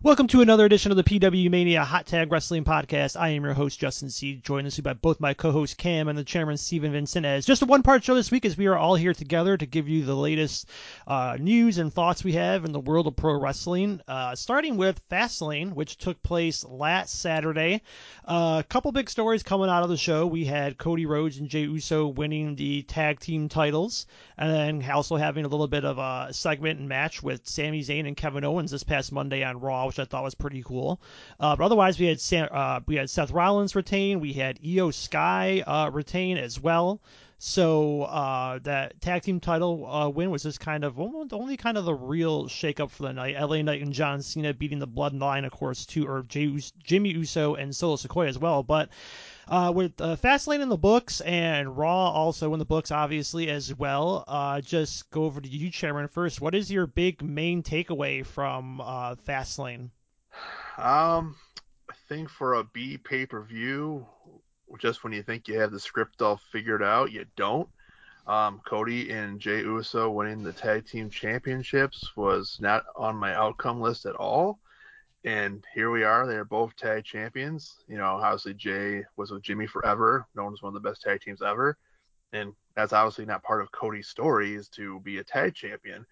[0.00, 3.18] Welcome to another edition of the PWMania Hot Tag Wrestling Podcast.
[3.18, 4.36] I am your host, Justin C.
[4.36, 7.26] Joined this week by both my co host Cam and the chairman Steven Vincent.
[7.26, 9.88] As just a one-part show this week, as we are all here together to give
[9.88, 10.68] you the latest
[11.08, 14.00] uh, news and thoughts we have in the world of pro wrestling.
[14.06, 17.82] Uh, starting with Fastlane, which took place last Saturday.
[18.24, 20.28] Uh, a couple big stories coming out of the show.
[20.28, 25.16] We had Cody Rhodes and Jey Uso winning the tag team titles, and then also
[25.16, 28.70] having a little bit of a segment and match with Sami Zayn and Kevin Owens
[28.70, 31.00] this past Monday on Raw which I thought was pretty cool.
[31.40, 34.94] Uh, but otherwise, we had Sam, uh, we had Seth Rollins retain, we had Iyo
[34.94, 37.00] Sky uh, retain as well.
[37.40, 41.78] So uh, that tag team title uh, win was just kind of the only kind
[41.78, 43.40] of the real shakeup for the night.
[43.40, 47.74] LA Knight and John Cena beating the Bloodline, of course, too, or Jimmy Uso and
[47.74, 48.64] Solo Sikoa as well.
[48.64, 48.88] But
[49.48, 53.74] uh, with uh, Fastlane in the books and Raw also in the books, obviously as
[53.74, 54.24] well.
[54.28, 56.40] Uh, just go over to you, Chairman, first.
[56.40, 59.90] What is your big main takeaway from uh, Fastlane?
[60.76, 61.36] Um,
[61.90, 64.06] I think for a B pay per view,
[64.78, 67.68] just when you think you have the script all figured out, you don't.
[68.26, 73.80] Um, Cody and Jey Uso winning the tag team championships was not on my outcome
[73.80, 74.60] list at all
[75.24, 76.26] and here we are.
[76.26, 77.76] They're both tag champions.
[77.88, 81.20] You know, obviously Jey was with Jimmy forever, known as one of the best tag
[81.20, 81.76] teams ever,
[82.32, 86.06] and that's obviously not part of Cody's story is to be a tag champion.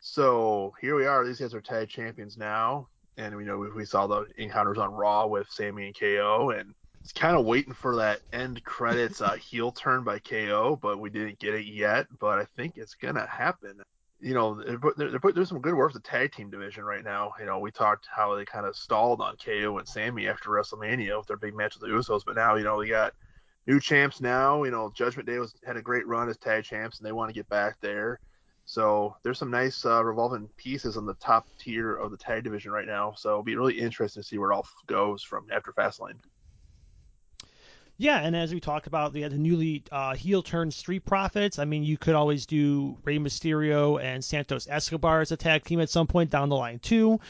[0.00, 1.24] So here we are.
[1.24, 4.92] These guys are tag champions now, and we know we, we saw the encounters on
[4.92, 9.32] Raw with Sami and KO, and it's kind of waiting for that end credits uh,
[9.36, 12.06] heel turn by KO, but we didn't get it yet.
[12.20, 13.82] But I think it's gonna happen
[14.20, 14.62] you know,
[14.96, 17.32] they're, they're, some good work with the tag team division right now.
[17.38, 21.18] You know, we talked how they kind of stalled on KO and Sami after WrestleMania
[21.18, 23.12] with their big match with the Usos, but now you know we got
[23.66, 24.64] new champs now.
[24.64, 27.28] You know, Judgment Day was had a great run as tag champs, and they want
[27.28, 28.20] to get back there.
[28.64, 32.72] So there's some nice uh, revolving pieces on the top tier of the tag division
[32.72, 33.12] right now.
[33.16, 36.18] So it'll be really interesting to see where it all goes from after Fastlane.
[37.98, 41.58] Yeah, and as we talked about, the, the newly uh, heel turned Street Profits.
[41.58, 45.80] I mean, you could always do Rey Mysterio and Santos Escobar as a tag team
[45.80, 47.20] at some point down the line too.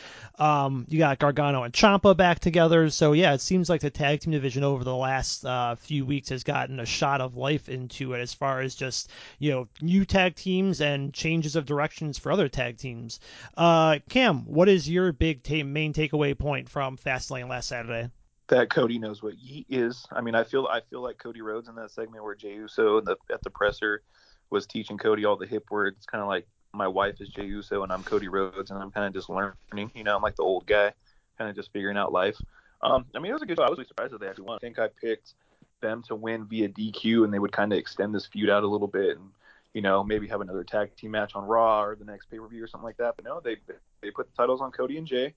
[0.41, 4.21] Um, you got Gargano and Ciampa back together, so yeah, it seems like the tag
[4.21, 8.15] team division over the last uh, few weeks has gotten a shot of life into
[8.15, 12.33] it as far as just you know new tag teams and changes of directions for
[12.33, 13.21] other tag teams.
[13.56, 18.10] Uh, Cam, what is your big ta- main takeaway point from Fastlane last Saturday?
[18.49, 20.07] That Cody knows what yeet is.
[20.12, 23.01] I mean, I feel I feel like Cody Rhodes in that segment where Jey Uso
[23.01, 24.03] the, at the presser
[24.51, 25.97] was teaching Cody all the hip words.
[25.97, 28.91] It's kind of like my wife is Jey Uso and I'm Cody Rhodes, and I'm
[28.91, 29.91] kind of just learning.
[29.95, 30.93] You know, I'm like the old guy,
[31.39, 32.37] kind of just figuring out life.
[32.83, 33.65] Um, I mean, it was a good show.
[33.65, 34.57] I was really surprised that they actually won.
[34.57, 35.34] I think I picked
[35.81, 38.69] them to win via DQ, and they would kind of extend this feud out a
[38.69, 39.31] little bit, and
[39.75, 42.47] you know, maybe have another tag team match on Raw or the next pay per
[42.49, 43.15] view or something like that.
[43.17, 43.57] But no, they
[44.03, 45.34] they put the titles on Cody and Jey.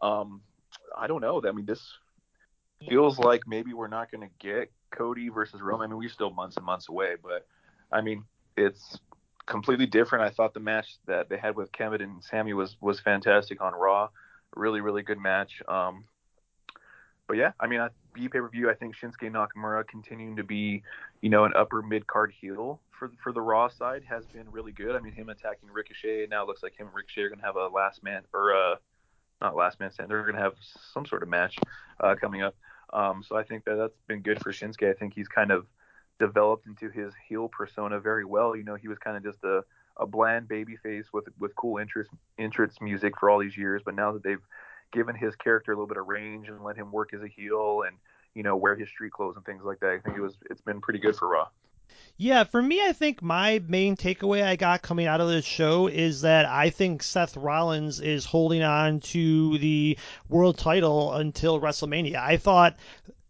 [0.00, 0.42] Um,
[0.96, 1.42] I don't know.
[1.46, 1.80] I mean, this
[2.88, 5.86] feels like maybe we're not going to get Cody versus Roman.
[5.86, 7.46] I mean, we're still months and months away, but
[7.92, 8.24] I mean,
[8.56, 8.98] it's
[9.46, 10.24] completely different.
[10.24, 13.74] I thought the match that they had with Kevin and Sami was was fantastic on
[13.74, 14.08] Raw.
[14.56, 15.62] Really, really good match.
[15.68, 16.04] Um,
[17.26, 20.44] but yeah, I mean, at B pay per view, I think Shinsuke Nakamura continuing to
[20.44, 20.82] be,
[21.20, 24.72] you know, an upper mid card heel for for the Raw side has been really
[24.72, 24.96] good.
[24.96, 27.68] I mean, him attacking Ricochet now looks like him and Ricochet are gonna have a
[27.68, 28.78] last man or a
[29.40, 30.10] not last man stand.
[30.10, 30.54] They're gonna have
[30.92, 31.58] some sort of match
[32.00, 32.54] uh, coming up.
[32.92, 34.90] Um, so I think that that's been good for Shinsuke.
[34.90, 35.66] I think he's kind of
[36.18, 38.54] developed into his heel persona very well.
[38.56, 39.62] You know, he was kind of just a,
[39.96, 43.94] a bland baby face with with cool interest entrance music for all these years, but
[43.94, 44.42] now that they've
[44.92, 47.82] given his character a little bit of range and let him work as a heel
[47.86, 47.96] and
[48.34, 50.60] you know wear his street clothes and things like that, I think it was it's
[50.60, 51.48] been pretty good for Raw.
[52.16, 55.86] Yeah, for me, I think my main takeaway I got coming out of this show
[55.86, 59.96] is that I think Seth Rollins is holding on to the
[60.28, 62.16] world title until WrestleMania.
[62.16, 62.76] I thought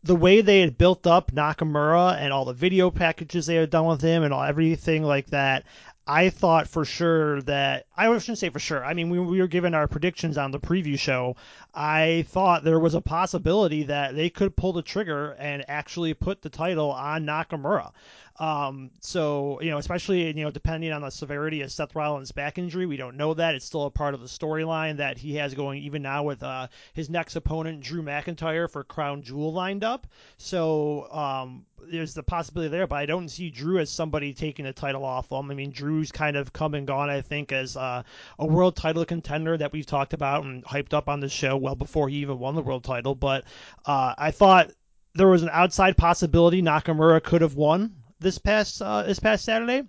[0.02, 3.86] the way they had built up Nakamura and all the video packages they had done
[3.86, 5.64] with him and all everything like that,
[6.10, 8.84] I thought for sure that I shouldn't say for sure.
[8.84, 11.36] I mean, we, we were given our predictions on the preview show.
[11.72, 16.42] I thought there was a possibility that they could pull the trigger and actually put
[16.42, 17.92] the title on Nakamura.
[18.40, 22.58] Um, so, you know, especially, you know, depending on the severity of Seth Rollins' back
[22.58, 23.54] injury, we don't know that.
[23.54, 26.66] It's still a part of the storyline that he has going even now with uh,
[26.94, 30.08] his next opponent, Drew McIntyre, for Crown Jewel lined up.
[30.38, 34.72] So, um, there's the possibility there, but I don't see Drew as somebody taking the
[34.72, 35.50] title off him.
[35.50, 38.02] I mean, Drew's kind of come and gone, I think, as uh,
[38.38, 41.74] a world title contender that we've talked about and hyped up on the show well
[41.74, 43.14] before he even won the world title.
[43.14, 43.44] But
[43.86, 44.70] uh, I thought
[45.14, 49.82] there was an outside possibility Nakamura could have won this past uh, this past Saturday.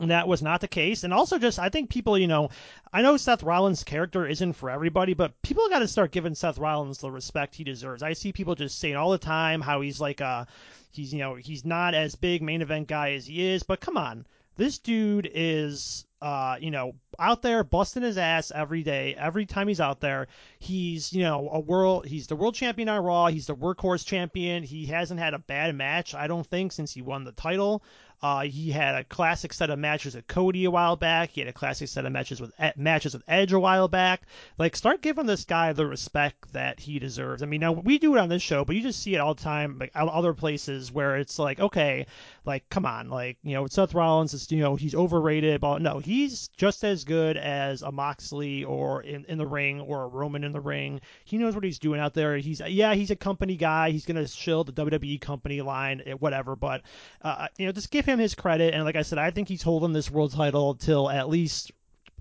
[0.00, 1.04] And that was not the case.
[1.04, 2.50] And also, just I think people, you know,
[2.92, 6.58] I know Seth Rollins' character isn't for everybody, but people got to start giving Seth
[6.58, 8.02] Rollins the respect he deserves.
[8.02, 10.48] I see people just saying all the time how he's like a,
[10.90, 13.96] he's you know he's not as big main event guy as he is, but come
[13.96, 14.26] on,
[14.56, 19.14] this dude is uh, you know, out there busting his ass every day.
[19.14, 20.26] Every time he's out there,
[20.58, 22.06] he's, you know, a world.
[22.06, 23.26] He's the world champion on Raw.
[23.26, 24.62] He's the workhorse champion.
[24.62, 27.82] He hasn't had a bad match, I don't think, since he won the title.
[28.22, 31.30] Uh, he had a classic set of matches with Cody a while back.
[31.30, 34.22] He had a classic set of matches with matches with Edge a while back.
[34.58, 37.42] Like, start giving this guy the respect that he deserves.
[37.42, 39.34] I mean, now we do it on this show, but you just see it all
[39.34, 42.06] the time, like other places where it's like, okay,
[42.44, 45.98] like, come on, like, you know, Seth Rollins is, you know, he's overrated, but no,
[45.98, 50.44] he's just as good as a Moxley or in, in the ring or a Roman
[50.44, 51.00] in the ring.
[51.24, 52.36] He knows what he's doing out there.
[52.36, 53.90] He's, yeah, he's a company guy.
[53.90, 56.56] He's gonna shill the WWE company line, eh, whatever.
[56.56, 56.82] But,
[57.22, 59.48] uh, you know, just give him him his credit, and like I said, I think
[59.48, 61.72] he's holding this world title till at least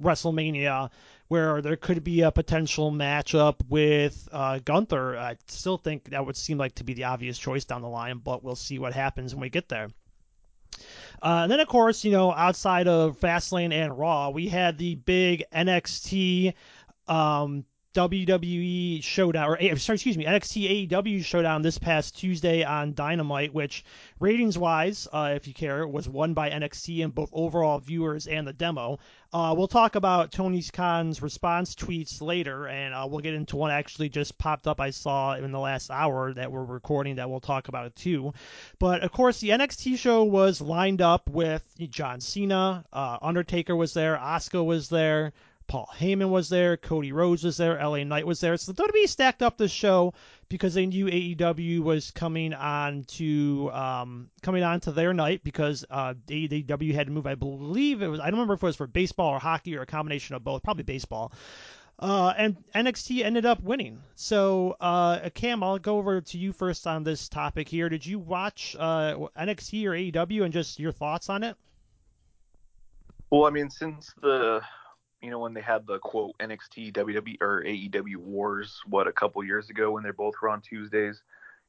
[0.01, 0.89] WrestleMania,
[1.27, 5.18] where there could be a potential matchup with uh, Gunther.
[5.18, 8.18] I still think that would seem like to be the obvious choice down the line,
[8.18, 9.89] but we'll see what happens when we get there.
[11.21, 14.95] Uh, and then, of course, you know, outside of Fastlane and Raw, we had the
[14.95, 16.53] big NXT
[17.07, 23.53] um, WWE showdown, or sorry, excuse me, NXT AEW showdown this past Tuesday on Dynamite,
[23.53, 23.85] which
[24.19, 28.47] ratings wise, uh, if you care, was won by NXT in both overall viewers and
[28.47, 28.99] the demo.
[29.31, 33.71] Uh, we'll talk about Tony Khan's response tweets later, and uh, we'll get into one
[33.71, 37.39] actually just popped up I saw in the last hour that we're recording that we'll
[37.39, 38.33] talk about too.
[38.79, 43.93] But of course, the NXT show was lined up with John Cena, uh, Undertaker was
[43.93, 45.33] there, Asuka was there.
[45.73, 48.55] Paul Heyman was there, Cody Rhodes was there, LA Knight was there.
[48.57, 50.13] So the WWE stacked up the show
[50.47, 55.83] because they knew AEW was coming on to um, coming on to their night because
[55.89, 57.25] uh, AEW had to move.
[57.25, 58.19] I believe it was.
[58.19, 60.61] I don't remember if it was for baseball or hockey or a combination of both.
[60.61, 61.31] Probably baseball.
[61.97, 64.03] Uh, and NXT ended up winning.
[64.13, 67.89] So, uh, Cam, I'll go over to you first on this topic here.
[67.89, 71.57] Did you watch uh, NXT or AEW and just your thoughts on it?
[73.31, 74.61] Well, I mean, since the
[75.23, 79.41] you know, when they had the quote NXT, WWE, or AEW wars, what, a couple
[79.43, 81.21] years ago when they both were on Tuesdays,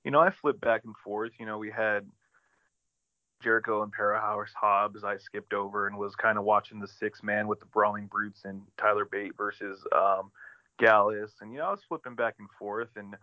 [0.04, 1.32] you know, I flipped back and forth.
[1.38, 2.04] You know, we had
[3.40, 5.04] Jericho and Powerhouse Hobbs.
[5.04, 8.44] I skipped over and was kind of watching the six man with the Brawling Brutes
[8.44, 10.32] and Tyler Bate versus um,
[10.78, 11.30] Gallus.
[11.40, 12.90] And, you know, I was flipping back and forth.
[12.96, 13.14] And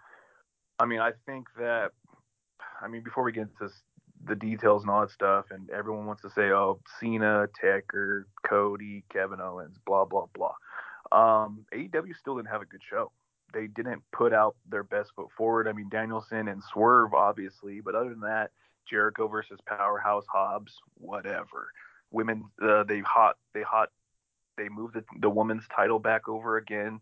[0.80, 1.92] I mean, I think that,
[2.82, 3.74] I mean, before we get into
[4.26, 9.04] the details and all that stuff, and everyone wants to say, "Oh, Cena, Taker, Cody,
[9.12, 10.54] Kevin Owens, blah blah blah."
[11.12, 13.12] Um, AEW still didn't have a good show.
[13.54, 15.68] They didn't put out their best foot forward.
[15.68, 18.52] I mean, Danielson and Swerve, obviously, but other than that,
[18.90, 21.72] Jericho versus Powerhouse Hobbs, whatever.
[22.12, 23.90] Women, uh, they hot, they hot,
[24.58, 27.02] they moved the, the women's title back over again.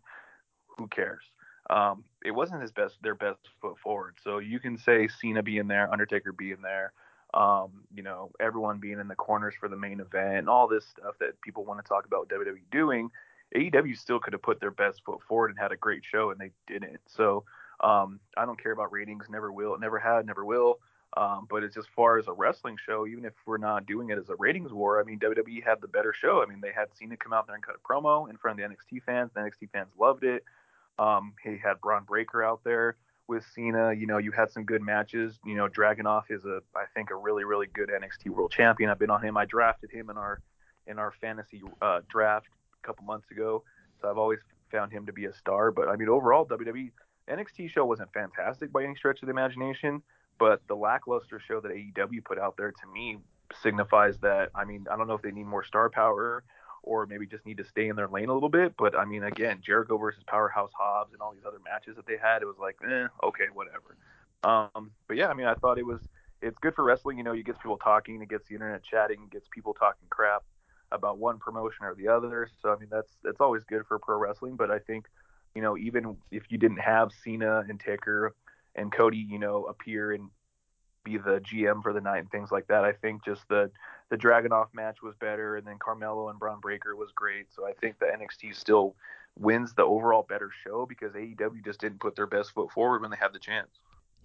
[0.78, 1.22] Who cares?
[1.68, 4.16] Um, it wasn't his best, their best foot forward.
[4.22, 6.92] So you can say Cena being there, Undertaker being there,
[7.34, 10.86] um, you know, everyone being in the corners for the main event, and all this
[10.86, 13.10] stuff that people want to talk about WWE doing,
[13.54, 16.40] AEW still could have put their best foot forward and had a great show, and
[16.40, 17.00] they didn't.
[17.06, 17.44] So
[17.80, 20.78] um, I don't care about ratings, never will, never had, never will.
[21.16, 24.18] Um, but it's as far as a wrestling show, even if we're not doing it
[24.18, 26.40] as a ratings war, I mean, WWE had the better show.
[26.42, 28.68] I mean, they had Cena come out there and cut a promo in front of
[28.68, 29.32] the NXT fans.
[29.34, 30.44] The NXT fans loved it.
[31.00, 32.96] Um, he had Bron Breakker out there
[33.30, 33.94] with Cena.
[33.94, 35.38] You know, you had some good matches.
[35.46, 38.90] You know, Dragunov is a, I think, a really, really good NXT World Champion.
[38.90, 39.38] I've been on him.
[39.38, 40.42] I drafted him in our
[40.86, 42.48] in our fantasy uh, draft
[42.82, 43.62] a couple months ago,
[44.00, 44.40] so I've always
[44.72, 45.70] found him to be a star.
[45.70, 46.90] But I mean, overall, WWE
[47.30, 50.02] NXT show wasn't fantastic by any stretch of the imagination,
[50.38, 53.18] but the lackluster show that AEW put out there to me
[53.62, 54.50] signifies that.
[54.54, 56.42] I mean, I don't know if they need more star power
[56.82, 58.74] or maybe just need to stay in their lane a little bit.
[58.76, 62.16] But I mean, again, Jericho versus Powerhouse Hobbs and all these other matches that they
[62.16, 63.96] had, it was like, eh, okay, whatever.
[64.42, 66.00] Um, but yeah, I mean, I thought it was
[66.42, 67.18] it's good for wrestling.
[67.18, 70.42] You know, you get people talking, it gets the internet chatting, gets people talking crap
[70.92, 72.48] about one promotion or the other.
[72.62, 74.56] So I mean, that's that's always good for pro wrestling.
[74.56, 75.06] But I think,
[75.54, 78.34] you know, even if you didn't have Cena and Taker
[78.74, 80.30] and Cody, you know, appear and
[81.04, 82.84] be the GM for the night and things like that.
[82.84, 83.70] I think just the
[84.10, 87.46] the Dragunov match was better, and then Carmelo and Bron Breakker was great.
[87.54, 88.96] So I think the NXT still
[89.38, 93.10] wins the overall better show because AEW just didn't put their best foot forward when
[93.10, 93.68] they had the chance.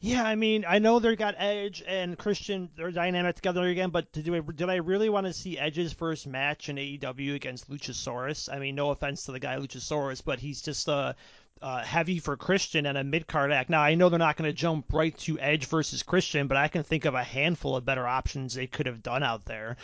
[0.02, 4.12] Yeah, I mean, I know they got Edge and Christian, they're dynamic together again, but
[4.12, 8.52] did did I really want to see Edge's first match in AEW against Luchasaurus?
[8.52, 11.16] I mean, no offense to the guy Luchasaurus, but he's just a
[11.62, 13.70] uh, heavy for Christian and a mid card act.
[13.70, 16.68] Now I know they're not going to jump right to Edge versus Christian, but I
[16.68, 19.78] can think of a handful of better options they could have done out there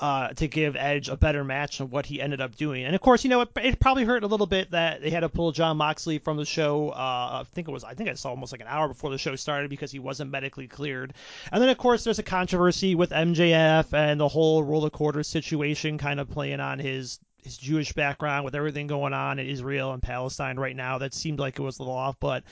[0.00, 2.84] uh, to give Edge a better match than what he ended up doing.
[2.84, 5.20] And of course, you know it, it, probably hurt a little bit that they had
[5.20, 6.88] to pull Jon Moxley from the show.
[6.90, 9.18] Uh, I think it was I think I saw almost like an hour before the
[9.18, 11.12] show started because he wasn't medically cleared.
[11.52, 15.98] And then of course there's a controversy with MJF and the whole roller quarter situation
[15.98, 20.02] kind of playing on his his Jewish background with everything going on in Israel and
[20.02, 20.98] Palestine right now.
[20.98, 22.16] That seemed like it was a little off.
[22.20, 22.44] But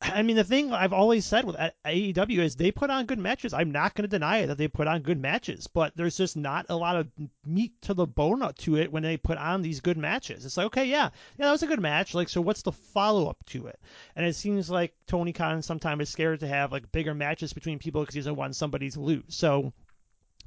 [0.00, 3.52] I mean, the thing I've always said with AEW is they put on good matches.
[3.52, 6.36] I'm not going to deny it that they put on good matches, but there's just
[6.36, 7.08] not a lot of
[7.44, 10.44] meat to the bone to it when they put on these good matches.
[10.44, 12.14] It's like, okay, yeah, yeah, that was a good match.
[12.14, 13.80] Like, so what's the follow up to it?
[14.14, 17.80] And it seems like Tony Khan sometimes is scared to have like bigger matches between
[17.80, 19.24] people because he doesn't want somebody to lose.
[19.34, 19.72] So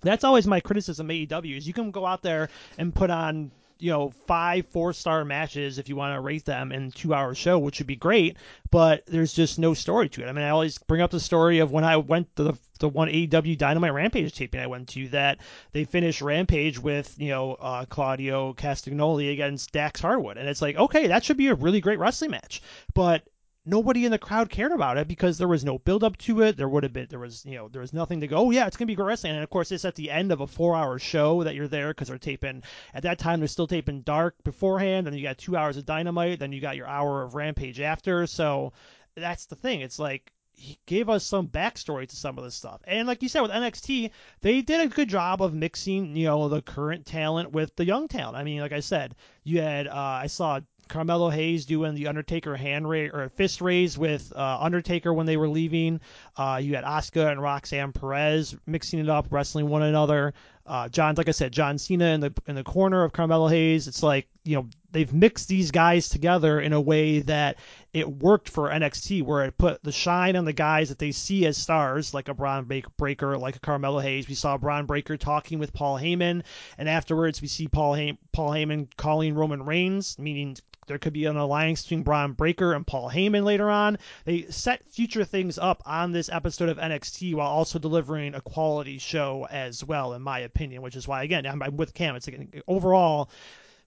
[0.02, 3.52] that's always my criticism of AEW is you can go out there and put on
[3.80, 7.36] you know five four star matches if you want to rate them in two hour
[7.36, 8.38] show, which would be great.
[8.70, 10.28] But there's just no story to it.
[10.28, 12.90] I mean, I always bring up the story of when I went to the the
[12.90, 15.40] one AEW Dynamite Rampage taping I went to that
[15.72, 20.76] they finished Rampage with you know uh, Claudio Castagnoli against Dax Harwood, and it's like
[20.78, 22.62] okay, that should be a really great wrestling match,
[22.94, 23.24] but
[23.68, 26.58] nobody in the crowd cared about it because there was no build up to it.
[26.58, 28.38] There would have been there was you know there was nothing to go.
[28.38, 29.34] Oh yeah, it's gonna be great wrestling.
[29.34, 31.90] And of course, it's at the end of a four hour show that you're there
[31.90, 32.64] because they're taping.
[32.94, 36.40] At that time, they're still taping Dark beforehand, and you got two hours of Dynamite,
[36.40, 38.26] then you got your hour of Rampage after.
[38.26, 38.74] So
[39.16, 39.82] that's the thing.
[39.82, 42.82] It's like he gave us some backstory to some of this stuff.
[42.86, 44.10] And like you said with NXT,
[44.42, 48.08] they did a good job of mixing, you know, the current talent with the young
[48.08, 48.38] talent.
[48.38, 52.56] I mean, like I said, you had uh, I saw Carmelo Hayes doing the Undertaker
[52.56, 56.00] hand raise or fist raise with uh, Undertaker when they were leaving.
[56.36, 60.34] Uh, you had Asuka and Roxanne Perez mixing it up, wrestling one another.
[60.68, 63.88] Uh, John, like I said, John Cena in the in the corner of Carmelo Hayes.
[63.88, 67.58] It's like you know they've mixed these guys together in a way that
[67.94, 71.46] it worked for NXT, where it put the shine on the guys that they see
[71.46, 74.28] as stars, like a Bron Breakker, like a Carmelo Hayes.
[74.28, 76.44] We saw Bron Breakker talking with Paul Heyman,
[76.78, 81.26] and afterwards we see Paul Hay- Paul Heyman calling Roman Reigns, meaning there could be
[81.26, 83.98] an alliance between Bron Breakker and Paul Heyman later on.
[84.26, 88.98] They set future things up on this episode of NXT while also delivering a quality
[88.98, 90.82] show as well, in my opinion.
[90.82, 92.16] Which is why, again, I'm, I'm with Cam.
[92.16, 93.30] It's like, overall,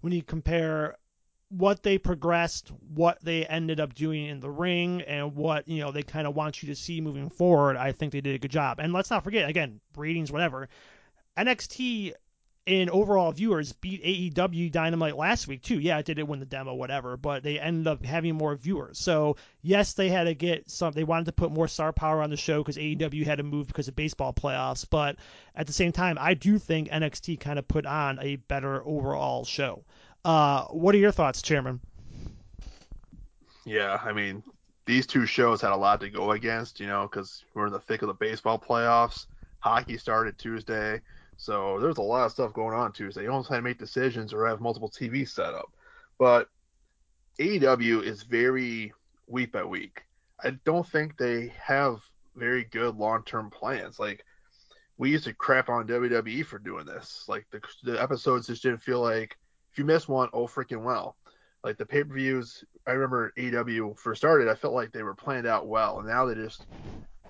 [0.02, 0.96] when you compare
[1.48, 5.90] what they progressed, what they ended up doing in the ring, and what you know
[5.90, 8.50] they kind of want you to see moving forward, I think they did a good
[8.50, 8.78] job.
[8.78, 10.68] And let's not forget, again, ratings, whatever.
[11.36, 12.12] NXT
[12.66, 15.78] in overall viewers beat AEW Dynamite last week too.
[15.78, 18.98] Yeah, it did it win the demo, whatever, but they ended up having more viewers.
[18.98, 20.92] So yes, they had to get some.
[20.92, 23.66] They wanted to put more star power on the show because AEW had to move
[23.66, 24.86] because of baseball playoffs.
[24.88, 25.16] But
[25.54, 29.44] at the same time, I do think NXT kind of put on a better overall
[29.44, 29.84] show.
[30.24, 31.80] Uh, what are your thoughts, Chairman?
[33.64, 34.42] Yeah, I mean,
[34.86, 37.80] these two shows had a lot to go against, you know, because we're in the
[37.80, 39.26] thick of the baseball playoffs.
[39.60, 41.00] Hockey started Tuesday.
[41.40, 43.22] So there's a lot of stuff going on Tuesday.
[43.22, 45.72] You almost had to make decisions or have multiple TVs set up.
[46.18, 46.48] But
[47.38, 48.92] AEW is very
[49.26, 50.02] week by week.
[50.44, 52.02] I don't think they have
[52.36, 53.98] very good long term plans.
[53.98, 54.22] Like
[54.98, 57.24] we used to crap on WWE for doing this.
[57.26, 59.38] Like the, the episodes just didn't feel like
[59.72, 61.16] if you miss one, oh freaking well.
[61.64, 64.46] Like the pay per views, I remember AEW first started.
[64.46, 66.66] I felt like they were planned out well, and now they just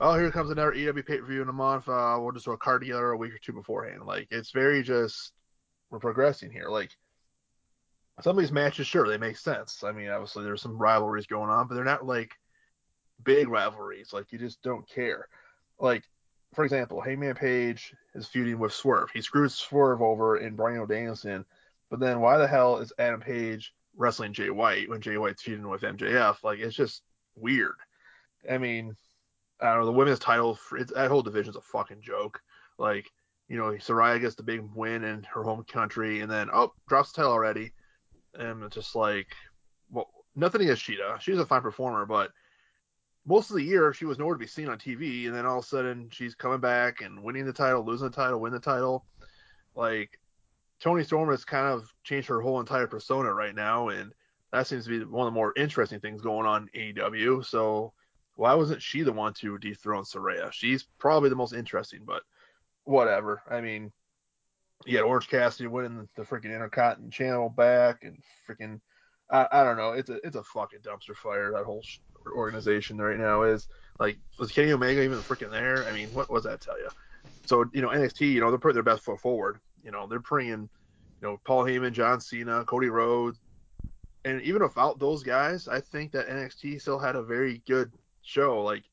[0.00, 1.88] oh, here comes another EW pay per view in a month.
[1.88, 4.02] Uh, we'll just do a card together a week or two beforehand.
[4.06, 5.32] Like it's very just
[5.90, 6.68] we're progressing here.
[6.68, 6.90] Like
[8.22, 9.84] some of these matches, sure, they make sense.
[9.84, 12.32] I mean, obviously there's some rivalries going on, but they're not like
[13.22, 14.12] big rivalries.
[14.12, 15.28] Like you just don't care.
[15.78, 16.04] Like
[16.54, 19.10] for example, Hangman Page is feuding with Swerve.
[19.12, 21.44] He screwed Swerve over in Bryan Danielson,
[21.90, 25.68] but then why the hell is Adam Page wrestling Jay White when Jay White's feuding
[25.68, 26.42] with MJF?
[26.42, 27.02] Like it's just
[27.36, 27.76] weird.
[28.50, 28.96] I mean,
[29.60, 29.86] I don't know.
[29.86, 32.40] The women's title, it's, that whole division's a fucking joke.
[32.78, 33.10] Like,
[33.48, 37.12] you know, Saraya gets the big win in her home country, and then oh, drops
[37.12, 37.72] the title already,
[38.34, 39.26] and it's just like,
[39.90, 41.20] well, nothing against Shida.
[41.20, 42.30] She's a fine performer, but
[43.26, 45.58] most of the year she was nowhere to be seen on TV, and then all
[45.58, 48.60] of a sudden she's coming back and winning the title, losing the title, win the
[48.60, 49.04] title.
[49.74, 50.18] Like
[50.80, 54.12] Toni Storm has kind of changed her whole entire persona right now, and
[54.52, 57.44] that seems to be one of the more interesting things going on in AEW.
[57.44, 57.92] So
[58.40, 60.50] why wasn't she the one to dethrone Saraya?
[60.50, 62.22] She's probably the most interesting, but
[62.84, 63.42] whatever.
[63.50, 63.92] I mean,
[64.86, 68.18] you had Orange Cassidy winning the freaking Intercontinental Channel back, and
[68.48, 68.80] freaking,
[69.30, 69.92] I, I don't know.
[69.92, 71.52] It's a it's a fucking dumpster fire.
[71.52, 71.84] That whole
[72.34, 73.68] organization right now is
[73.98, 75.86] like, was Kenny Omega even freaking there?
[75.86, 76.88] I mean, what was that tell you?
[77.44, 79.60] So you know, NXT, you know, they're putting their best foot forward.
[79.84, 83.38] You know, they're bringing, you know, Paul Heyman, John Cena, Cody Rhodes,
[84.24, 87.92] And even without those guys, I think that NXT still had a very good
[88.22, 88.62] show.
[88.62, 88.84] Like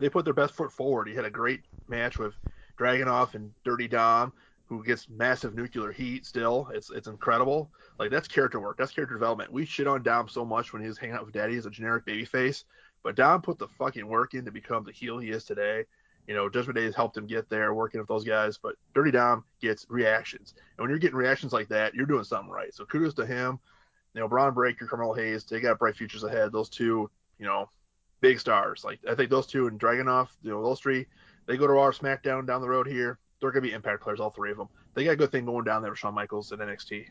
[0.00, 1.08] they put their best foot forward.
[1.08, 2.34] He had a great match with
[2.78, 4.32] Dragunov and Dirty Dom,
[4.66, 6.68] who gets massive nuclear heat still.
[6.72, 7.70] It's it's incredible.
[7.98, 8.76] Like that's character work.
[8.76, 9.52] That's character development.
[9.52, 11.70] We shit on Dom so much when he was hanging out with Daddy as a
[11.70, 12.64] generic babyface,
[13.02, 15.84] but Dom put the fucking work in to become the heel he is today.
[16.26, 18.58] You know, Judgment Day has helped him get there, working with those guys.
[18.58, 22.50] But Dirty Dom gets reactions, and when you're getting reactions like that, you're doing something
[22.50, 22.74] right.
[22.74, 23.58] So kudos to him.
[24.14, 26.50] You know, Bron Breakker, Carmelo Hayes, they got bright futures ahead.
[26.50, 27.70] Those two, you know,
[28.20, 28.84] big stars.
[28.84, 31.06] Like I think those two and Dragunov, you know, those three,
[31.46, 33.18] they go to or SmackDown down the road here.
[33.40, 34.68] They're gonna be Impact players, all three of them.
[34.94, 37.06] They got a good thing going down there with Shawn Michaels and NXT.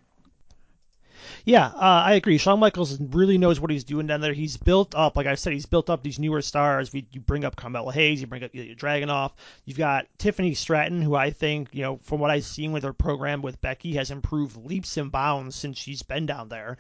[1.45, 2.37] Yeah, uh, I agree.
[2.37, 4.33] Shawn Michaels really knows what he's doing down there.
[4.33, 6.91] He's built up, like I said, he's built up these newer stars.
[6.93, 9.31] We, you bring up Carmelo Hayes, you bring up Dragunov.
[9.65, 12.93] You've got Tiffany Stratton, who I think, you know, from what I've seen with her
[12.93, 16.77] program with Becky, has improved leaps and bounds since she's been down there.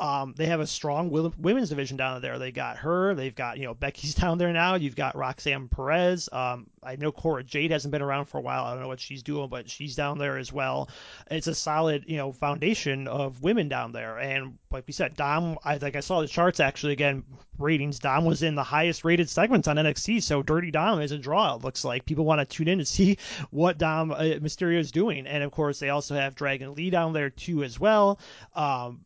[0.00, 2.38] Um, they have a strong women's division down there.
[2.38, 3.14] They got her.
[3.14, 4.74] They've got you know Becky's down there now.
[4.76, 6.28] You've got Roxanne Perez.
[6.32, 8.64] Um, I know Cora Jade hasn't been around for a while.
[8.64, 10.88] I don't know what she's doing, but she's down there as well.
[11.30, 14.18] It's a solid you know foundation of women down there.
[14.18, 15.58] And like we said, Dom.
[15.64, 17.22] I think I saw the charts actually again.
[17.58, 17.98] Ratings.
[17.98, 20.22] Dom was in the highest rated segments on NXT.
[20.22, 21.56] So Dirty Dom is a draw.
[21.56, 23.18] It looks like people want to tune in to see
[23.50, 25.26] what Dom uh, Mysterio is doing.
[25.26, 28.18] And of course, they also have Dragon Lee down there too as well.
[28.54, 29.04] Um,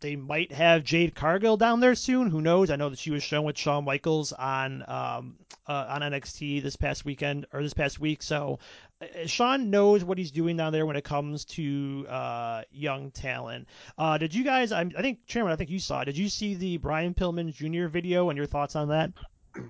[0.00, 2.30] they might have Jade Cargill down there soon.
[2.30, 2.70] Who knows?
[2.70, 6.76] I know that she was shown with Shawn Michaels on um, uh, on NXT this
[6.76, 8.22] past weekend or this past week.
[8.22, 8.58] So
[9.00, 13.68] uh, Shawn knows what he's doing down there when it comes to uh, young talent.
[13.96, 14.72] Uh, did you guys?
[14.72, 16.04] I, I, think Chairman, I think you saw.
[16.04, 17.88] Did you see the Brian Pillman Jr.
[17.88, 19.12] video and your thoughts on that?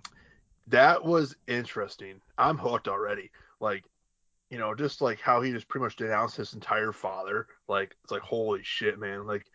[0.67, 2.21] That was interesting.
[2.39, 3.33] I'm hooked already.
[3.59, 3.83] Like
[4.51, 7.49] you know, just like how he just pretty much denounced his entire father.
[7.67, 9.27] Like it's like holy shit, man.
[9.27, 9.47] Like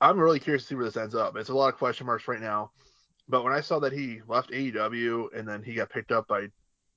[0.00, 1.36] I'm really curious to see where this ends up.
[1.36, 2.70] It's a lot of question marks right now.
[3.28, 6.48] But when I saw that he left AEW and then he got picked up by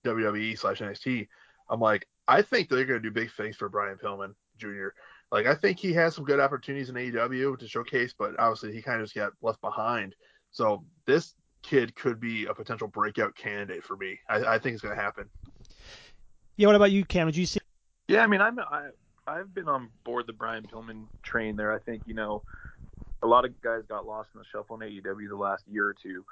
[0.03, 1.27] WWE slash NXT,
[1.69, 4.89] I'm like, I think they're going to do big things for Brian Pillman Jr.
[5.31, 8.81] Like, I think he has some good opportunities in AEW to showcase, but obviously he
[8.81, 10.15] kind of just got left behind.
[10.51, 14.19] So this kid could be a potential breakout candidate for me.
[14.29, 15.29] I, I think it's going to happen.
[16.57, 16.67] Yeah.
[16.67, 17.27] What about you, Cam?
[17.27, 17.59] Did you see?
[18.07, 18.89] Yeah, I mean, I'm I,
[19.27, 21.73] I've been on board the Brian Pillman train there.
[21.73, 22.43] I think you know
[23.25, 25.93] a lot of guys got lost in the shuffle in AEW the last year or
[25.93, 26.23] two.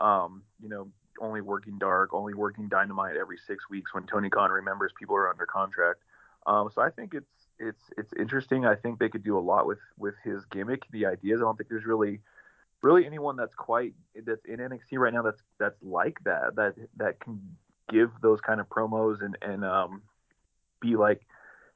[0.00, 0.88] Um, you know,
[1.20, 5.28] only working dark, only working dynamite every six weeks when Tony Khan remembers people are
[5.28, 6.00] under contract.
[6.46, 8.66] Um, so I think it's it's it's interesting.
[8.66, 11.40] I think they could do a lot with with his gimmick, the ideas.
[11.40, 12.20] I don't think there's really
[12.82, 13.94] really anyone that's quite
[14.26, 17.56] that's in NXT right now that's that's like that that that can
[17.88, 20.02] give those kind of promos and and um,
[20.80, 21.22] be like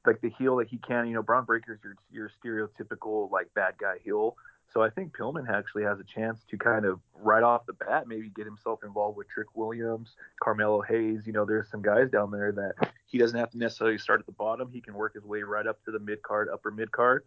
[0.05, 1.07] like the heel that he can.
[1.07, 4.35] You know, Bron Breakker's your your stereotypical like bad guy heel.
[4.73, 8.07] So I think Pillman actually has a chance to kind of right off the bat
[8.07, 11.21] maybe get himself involved with Trick Williams, Carmelo Hayes.
[11.25, 14.25] You know, there's some guys down there that he doesn't have to necessarily start at
[14.25, 14.69] the bottom.
[14.71, 17.23] He can work his way right up to the mid card, upper mid card,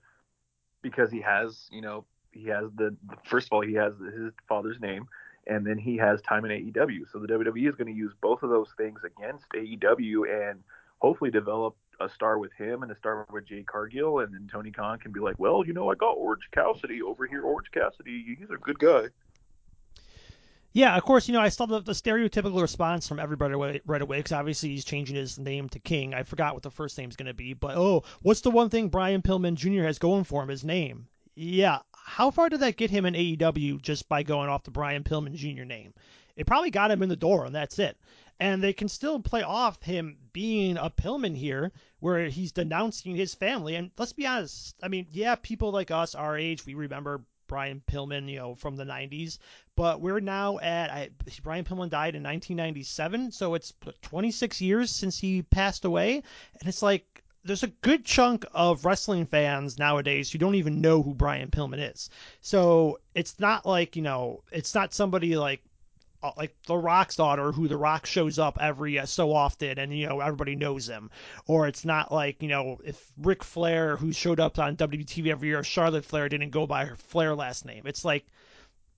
[0.83, 4.79] because he has, you know, he has the first of all he has his father's
[4.79, 5.07] name,
[5.47, 7.11] and then he has time in AEW.
[7.11, 10.61] So the WWE is going to use both of those things against AEW and
[10.99, 14.71] hopefully develop a star with him and a star with Jay Cargill, and then Tony
[14.71, 17.43] Khan can be like, well, you know, I got Orange Cassidy over here.
[17.43, 19.09] Orange Cassidy, he's a good guy.
[20.73, 24.19] Yeah, of course, you know, I saw the, the stereotypical response from everybody right, away
[24.19, 26.15] because obviously he's changing his name to King.
[26.15, 28.89] I forgot what the first name's going to be, but oh, what's the one thing
[28.89, 29.83] Brian Pillman Jr.
[29.83, 30.49] has going for him?
[30.49, 31.09] His name.
[31.35, 35.03] Yeah, how far did that get him in AEW just by going off the Brian
[35.03, 35.65] Pillman Jr.
[35.65, 35.93] name?
[36.37, 37.97] It probably got him in the door, and that's it
[38.41, 43.35] and they can still play off him being a Pillman here, where he's denouncing his
[43.35, 43.77] family.
[43.77, 47.83] And let's be honest, I mean, yeah, people like us, our age, we remember Brian
[47.87, 49.39] Pillman, you know, from the 90s,
[49.77, 51.11] but we're now at I,
[51.43, 56.83] Brian Pillman died in 1997, so it's 26 years since he passed away, and it's
[56.83, 61.51] like there's a good chunk of wrestling fans nowadays who don't even know who Brian
[61.51, 62.11] Pillman is.
[62.41, 65.63] So it's not like, you know, it's not somebody like
[66.23, 69.97] uh, like the Rock's daughter, who the Rock shows up every uh, so often, and
[69.97, 71.11] you know everybody knows him.
[71.47, 75.49] Or it's not like you know if Ric Flair, who showed up on WTV every
[75.49, 77.83] year, Charlotte Flair didn't go by her Flair last name.
[77.87, 78.27] It's like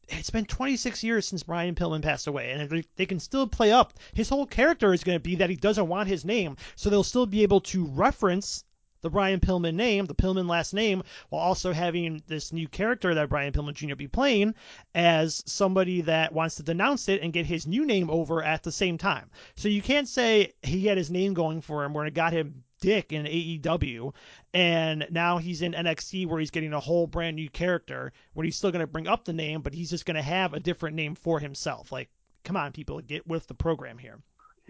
[0.08, 3.92] it's been 26 years since Brian Pillman passed away, and they can still play up.
[4.14, 7.04] His whole character is going to be that he doesn't want his name, so they'll
[7.04, 8.64] still be able to reference
[9.02, 13.28] the Brian Pillman name, the Pillman last name, while also having this new character that
[13.28, 13.96] Brian Pillman Jr.
[13.96, 14.54] be playing
[14.94, 18.72] as somebody that wants to denounce it and get his new name over at the
[18.72, 19.28] same time.
[19.56, 22.62] So you can't say he had his name going for him where it got him
[22.80, 24.12] dick in AEW,
[24.54, 28.56] and now he's in NXT where he's getting a whole brand new character where he's
[28.56, 30.96] still going to bring up the name, but he's just going to have a different
[30.96, 31.92] name for himself.
[31.92, 32.08] Like,
[32.44, 34.18] come on, people, get with the program here.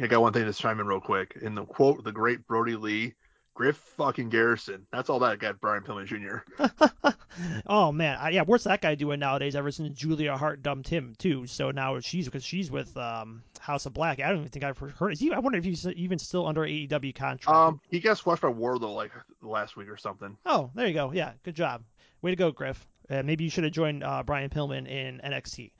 [0.01, 1.39] I got one thing to chime in real quick.
[1.43, 3.15] In the quote, the great Brodie Lee,
[3.55, 4.87] Griff fucking Garrison.
[4.93, 7.11] That's all that got Brian Pillman Jr.
[7.67, 8.43] oh man, I, yeah.
[8.43, 9.55] What's that guy doing nowadays?
[9.55, 13.85] Ever since Julia Hart dumped him too, so now she's because she's with um, House
[13.85, 14.21] of Black.
[14.21, 15.13] I don't even think I've heard.
[15.13, 15.33] Is he?
[15.33, 17.49] I wonder if he's even still under AEW contract.
[17.49, 19.13] Um, he got squashed by Wardlow like
[19.43, 20.37] last week or something.
[20.47, 21.13] Oh, there you go.
[21.13, 21.83] Yeah, good job.
[22.23, 22.87] Way to go, Griff.
[23.13, 25.71] Uh, maybe you should have joined uh, Brian Pillman in NXT.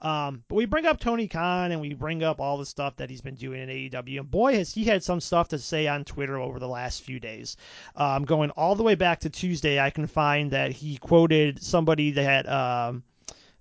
[0.00, 3.08] Um, but we bring up Tony Khan and we bring up all the stuff that
[3.08, 4.20] he's been doing in AEW.
[4.20, 7.20] And boy, has he had some stuff to say on Twitter over the last few
[7.20, 7.56] days.
[7.96, 12.12] Um, going all the way back to Tuesday, I can find that he quoted somebody
[12.12, 12.48] that.
[12.48, 13.04] Um,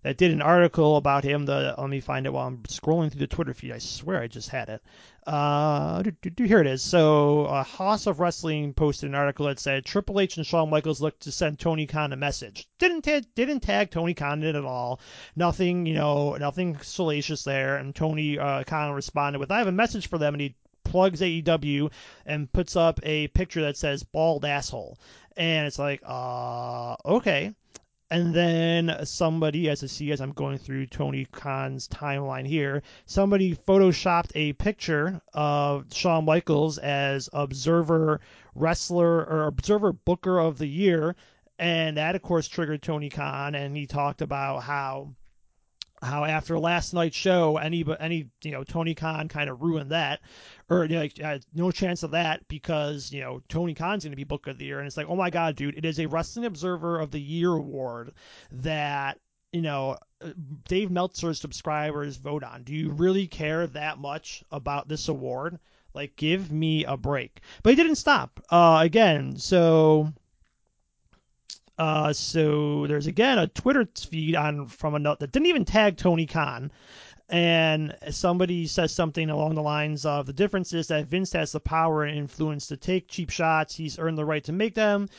[0.04, 1.46] that did an article about him.
[1.46, 3.72] The let me find it while I'm scrolling through the Twitter feed.
[3.72, 4.82] I swear I just had it.
[5.28, 6.82] Uh, do, do, do, here it is.
[6.82, 11.02] So, uh, House of Wrestling posted an article that said Triple H and Shawn Michaels
[11.02, 12.68] looked to send Tony Khan a message.
[12.80, 15.00] Didn't ta- didn't tag Tony Khan in at all.
[15.36, 17.78] Nothing, you know, nothing salacious there.
[17.78, 21.22] And Tony uh, Khan responded with, "I have a message for them," and he plugs
[21.22, 21.92] AEW
[22.26, 24.98] and puts up a picture that says bald asshole.
[25.38, 27.54] And it's like, uh, okay.
[28.12, 33.56] And then somebody, as I see as I'm going through Tony Khan's timeline here, somebody
[33.56, 38.20] photoshopped a picture of Shawn Michaels as Observer
[38.54, 41.16] Wrestler or Observer Booker of the Year.
[41.58, 43.56] And that, of course, triggered Tony Khan.
[43.56, 45.14] And he talked about how
[46.02, 50.22] how after last night's show, any any you know Tony Khan kind of ruined that,
[50.70, 54.18] or you know, like, no chance of that because you know Tony Khan's going to
[54.18, 56.08] be Book of the Year, and it's like, oh my God, dude, it is a
[56.08, 58.14] Wrestling Observer of the Year award
[58.52, 59.20] that
[59.52, 59.98] you know
[60.68, 62.64] Dave Meltzer's subscribers vote on.
[62.64, 65.60] Do you really care that much about this award?
[65.94, 67.42] Like, give me a break.
[67.64, 68.40] But he didn't stop.
[68.50, 70.14] Uh, again, so
[71.82, 75.98] uh, so there's again a Twitter feed on from a note that didn't even tag
[75.98, 76.72] Tony Khan.
[77.28, 81.60] And somebody says something along the lines of the difference is that Vince has the
[81.60, 83.74] power and influence to take cheap shots.
[83.74, 85.10] He's earned the right to make them.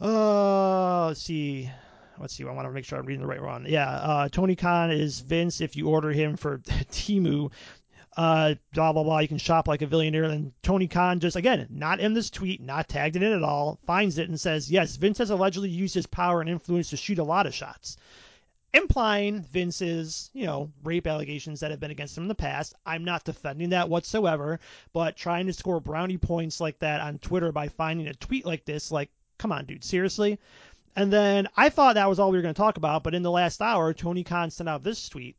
[0.00, 1.70] Uh, let's see.
[2.18, 2.46] Let's see.
[2.46, 3.66] I want to make sure I'm reading the right one.
[3.68, 6.58] Yeah, uh, Tony Khan is Vince if you order him for
[6.92, 7.50] Temu
[8.16, 9.18] uh, blah blah blah.
[9.20, 10.24] You can shop like a billionaire.
[10.24, 13.78] And Tony Khan just again, not in this tweet, not tagged in it at all,
[13.86, 17.18] finds it and says, yes, Vince has allegedly used his power and influence to shoot
[17.18, 17.96] a lot of shots.
[18.72, 22.74] Implying Vince's, you know, rape allegations that have been against him in the past.
[22.86, 24.60] I'm not defending that whatsoever,
[24.92, 28.64] but trying to score brownie points like that on Twitter by finding a tweet like
[28.64, 30.38] this, like, come on, dude, seriously?
[30.94, 33.22] And then I thought that was all we were going to talk about, but in
[33.22, 35.36] the last hour, Tony Khan sent out this tweet.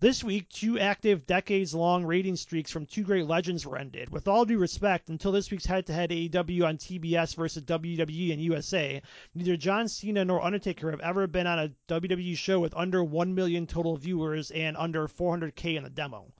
[0.00, 4.10] This week, two active, decades long rating streaks from two great legends were ended.
[4.10, 8.32] With all due respect, until this week's head to head AEW on TBS versus WWE
[8.32, 9.02] and USA,
[9.34, 13.34] neither John Cena nor Undertaker have ever been on a WWE show with under 1
[13.34, 16.32] million total viewers and under 400K in the demo.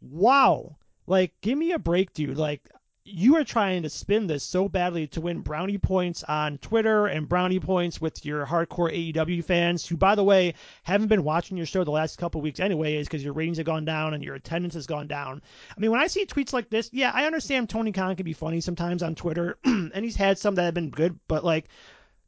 [0.00, 0.74] Wow.
[1.06, 2.36] Like, give me a break, dude.
[2.36, 2.68] Like,
[3.10, 7.28] you are trying to spin this so badly to win brownie points on Twitter and
[7.28, 11.66] brownie points with your hardcore AEW fans, who, by the way, haven't been watching your
[11.66, 14.74] show the last couple weeks anyways because your ratings have gone down and your attendance
[14.74, 15.42] has gone down.
[15.76, 18.32] I mean, when I see tweets like this, yeah, I understand Tony Khan can be
[18.32, 21.68] funny sometimes on Twitter, and he's had some that have been good, but like,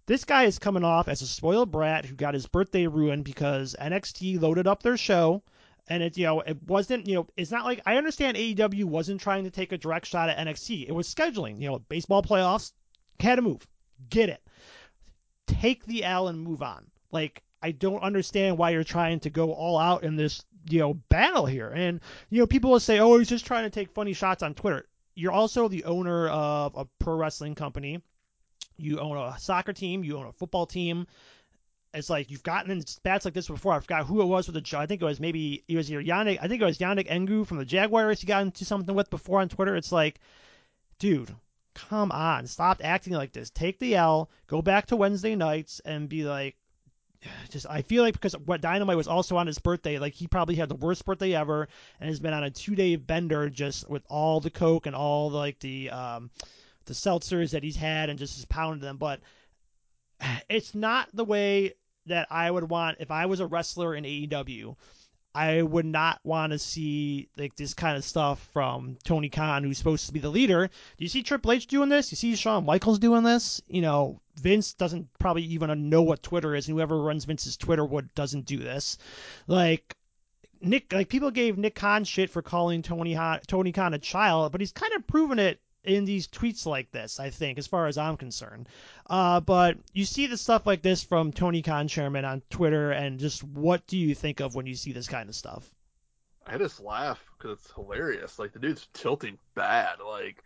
[0.07, 3.77] this guy is coming off as a spoiled brat who got his birthday ruined because
[3.81, 5.43] NXT loaded up their show
[5.91, 9.21] and it you know it wasn't you know it's not like I understand AEW wasn't
[9.21, 10.89] trying to take a direct shot at NXT.
[10.89, 11.61] It was scheduling.
[11.61, 12.73] You know, baseball playoffs,
[13.19, 13.67] had to move,
[14.09, 14.41] get it,
[15.49, 16.87] take the L and move on.
[17.11, 20.95] Like I don't understand why you're trying to go all out in this you know
[20.95, 21.69] battle here.
[21.69, 22.01] And
[22.31, 24.87] you know people will say, oh, he's just trying to take funny shots on Twitter.
[25.17, 28.01] You're also the owner of a pro wrestling company.
[28.77, 30.05] You own a soccer team.
[30.05, 31.07] You own a football team
[31.93, 33.73] it's like you've gotten in spats like this before.
[33.73, 34.79] I forgot who it was with the.
[34.79, 36.39] I think it was maybe it was your Yannick.
[36.41, 38.23] I think it was Yannick Ngakoue from the Jaguars.
[38.23, 39.77] You got into something with before on Twitter.
[39.77, 40.21] It's like,
[40.99, 41.35] dude,
[41.75, 43.51] come on, stop acting like this.
[43.51, 44.31] Take the L.
[44.47, 46.57] Go back to Wednesday nights and be like,
[47.51, 50.55] just I feel like because what Dynamite was also on his birthday, like he probably
[50.55, 54.03] had the worst birthday ever and has been on a two day bender just with
[54.09, 56.31] all the coke and all the, like the um
[56.87, 58.97] the seltzers that he's had and just has pounded them.
[58.97, 59.21] But
[60.49, 61.75] it's not the way
[62.11, 64.77] that I would want if I was a wrestler in AEW.
[65.33, 69.79] I would not want to see like this kind of stuff from Tony Khan, who's
[69.79, 70.67] supposed to be the leader.
[70.67, 72.11] Do you see Triple H doing this?
[72.11, 73.63] You see Shawn Michaels doing this?
[73.69, 77.85] You know, Vince doesn't probably even know what Twitter is, and whoever runs Vince's Twitter
[77.85, 78.99] would doesn't do this.
[79.47, 79.97] Like
[80.61, 84.61] Nick, like people gave Nick Khan shit for calling Tony Tony Khan a child, but
[84.61, 87.97] he's kind of proven it in these tweets like this, I think, as far as
[87.97, 88.69] I'm concerned.
[89.09, 93.19] Uh, but you see the stuff like this from Tony Khan chairman on Twitter, and
[93.19, 95.69] just what do you think of when you see this kind of stuff?
[96.47, 98.39] I just laugh because it's hilarious.
[98.39, 99.97] Like the dude's tilting bad.
[100.05, 100.43] Like,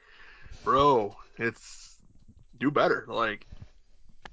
[0.63, 1.97] bro, it's
[2.59, 3.05] do better.
[3.09, 3.47] Like,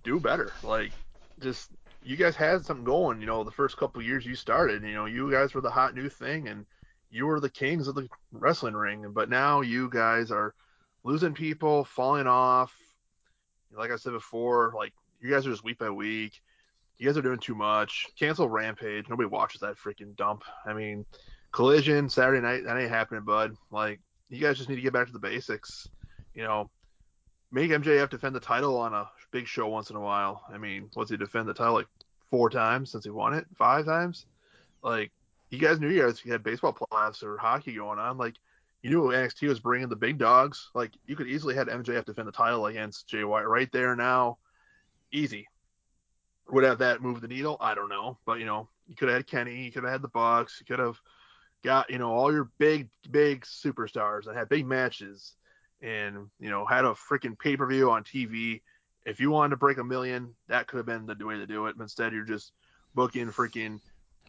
[0.04, 0.52] do better.
[0.64, 0.92] Like,
[1.40, 1.70] just
[2.04, 3.22] you guys had something going.
[3.22, 4.84] You know, the first couple years you started.
[4.84, 6.66] You know, you guys were the hot new thing, and
[7.10, 9.12] you were the kings of the wrestling ring.
[9.12, 10.54] But now you guys are
[11.04, 12.74] losing people, falling off.
[13.76, 16.42] Like I said before, like you guys are just week by week.
[16.98, 18.08] You guys are doing too much.
[18.18, 19.10] Cancel Rampage.
[19.10, 20.44] Nobody watches that freaking dump.
[20.66, 21.06] I mean,
[21.52, 22.64] Collision Saturday night.
[22.66, 23.56] That ain't happening, bud.
[23.72, 25.88] Like you guys just need to get back to the basics.
[26.34, 26.70] You know,
[27.52, 30.44] make MJF defend the title on a big show once in a while.
[30.54, 31.88] I mean, what's he defend the title like
[32.30, 33.46] four times since he won it?
[33.58, 34.26] Five times?
[34.84, 35.12] Like
[35.50, 38.18] you guys knew you guys had baseball playoffs or hockey going on.
[38.18, 38.36] Like
[38.82, 40.70] you knew NXT was bringing the big dogs.
[40.74, 44.38] Like you could easily had MJF defend the title against Jay White right there now,
[45.12, 45.48] easy.
[46.50, 47.58] Would have that move the needle?
[47.60, 50.02] I don't know, but you know you could have had Kenny, you could have had
[50.02, 50.98] the Bucks, you could have
[51.64, 55.36] got you know all your big big superstars that had big matches,
[55.82, 58.62] and you know had a freaking pay per view on TV.
[59.06, 61.68] If you wanted to break a million, that could have been the way to do
[61.68, 61.78] it.
[61.78, 62.52] But instead, you're just
[62.94, 63.80] booking freaking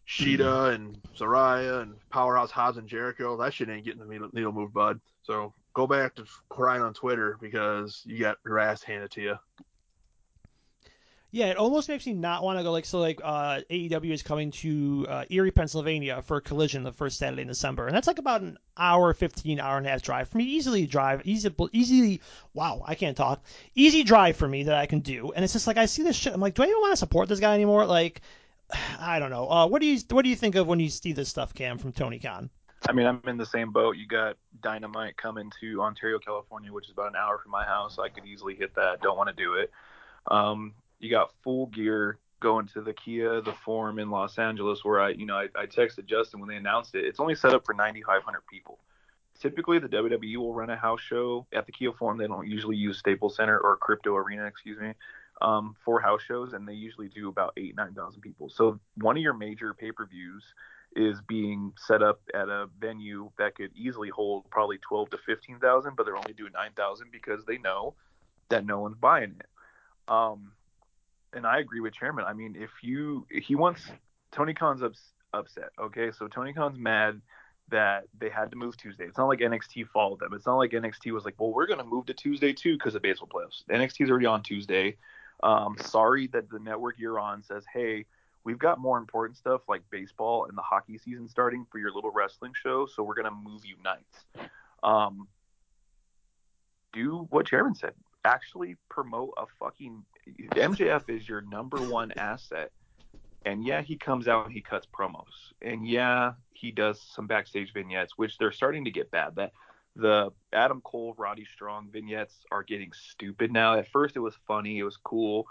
[0.06, 3.36] Shida and Saraya and Powerhouse Hobbs and Jericho.
[3.36, 5.00] That shit ain't getting the needle move, bud.
[5.22, 9.38] So go back to crying on Twitter because you got your ass handed to you.
[11.34, 12.70] Yeah, it almost makes me not want to go.
[12.70, 16.92] Like, so, like, uh, AEW is coming to uh, Erie, Pennsylvania for a collision the
[16.92, 20.02] first Saturday in December, and that's like about an hour, 15, hour and a half
[20.02, 20.44] drive for me.
[20.44, 22.20] Easily drive, easy, easily.
[22.52, 23.42] Wow, I can't talk.
[23.74, 26.16] Easy drive for me that I can do, and it's just like I see this
[26.16, 26.34] shit.
[26.34, 27.86] I'm like, do I even want to support this guy anymore?
[27.86, 28.20] Like,
[28.98, 29.48] I don't know.
[29.48, 31.78] Uh, what do you what do you think of when you see this stuff, Cam,
[31.78, 32.50] from Tony Khan?
[32.88, 33.96] I mean, I'm in the same boat.
[33.96, 37.98] You got Dynamite coming to Ontario, California, which is about an hour from my house.
[37.98, 39.00] I could easily hit that.
[39.00, 39.70] Don't want to do it.
[40.26, 45.00] Um, you got Full Gear going to the Kia, the Forum in Los Angeles, where
[45.00, 47.04] I, you know, I, I texted Justin when they announced it.
[47.04, 48.80] It's only set up for 9,500 people.
[49.38, 52.18] Typically, the WWE will run a house show at the Kia Forum.
[52.18, 54.94] They don't usually use Staples Center or Crypto Arena, excuse me
[55.42, 58.48] um, for house shows, and they usually do about eight nine thousand people.
[58.48, 60.44] So one of your major pay per views
[60.94, 65.58] is being set up at a venue that could easily hold probably twelve to fifteen
[65.58, 67.94] thousand, but they're only doing nine thousand because they know
[68.48, 70.12] that no one's buying it.
[70.12, 70.52] Um,
[71.32, 72.24] and I agree with Chairman.
[72.26, 73.82] I mean, if you he wants
[74.30, 75.00] Tony Khan's ups,
[75.34, 75.70] upset.
[75.80, 77.20] Okay, so Tony Khan's mad
[77.70, 79.04] that they had to move Tuesday.
[79.04, 80.34] It's not like NXT followed them.
[80.34, 82.94] It's not like NXT was like, well, we're going to move to Tuesday too because
[82.94, 83.64] of baseball playoffs.
[83.70, 84.96] NXT's already on Tuesday.
[85.42, 88.06] Um, sorry that the network you're on says, hey,
[88.44, 92.10] we've got more important stuff like baseball and the hockey season starting for your little
[92.10, 94.24] wrestling show, so we're gonna move you nights.
[94.82, 95.28] Um,
[96.92, 97.94] do what Chairman said.
[98.24, 100.04] Actually promote a fucking
[100.52, 102.70] MJF is your number one asset.
[103.44, 105.52] And yeah, he comes out and he cuts promos.
[105.60, 109.34] And yeah, he does some backstage vignettes, which they're starting to get bad.
[109.36, 109.52] That
[109.96, 113.78] the Adam Cole, Roddy Strong vignettes are getting stupid now.
[113.78, 115.46] At first, it was funny, it was cool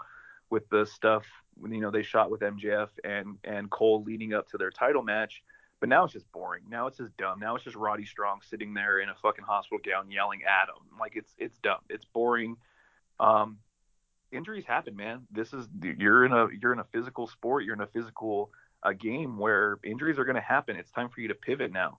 [0.50, 1.24] with the stuff
[1.60, 5.42] you know they shot with MJF and and Cole leading up to their title match.
[5.80, 6.62] But now it's just boring.
[6.68, 7.40] Now it's just dumb.
[7.40, 10.98] Now it's just Roddy Strong sitting there in a fucking hospital gown yelling at him.
[10.98, 11.80] Like it's it's dumb.
[11.90, 12.56] It's boring.
[13.18, 13.58] Um,
[14.30, 15.26] injuries happen, man.
[15.30, 15.66] This is
[15.98, 17.64] you're in a you're in a physical sport.
[17.64, 18.50] You're in a physical
[18.84, 20.76] a game where injuries are going to happen.
[20.76, 21.98] It's time for you to pivot now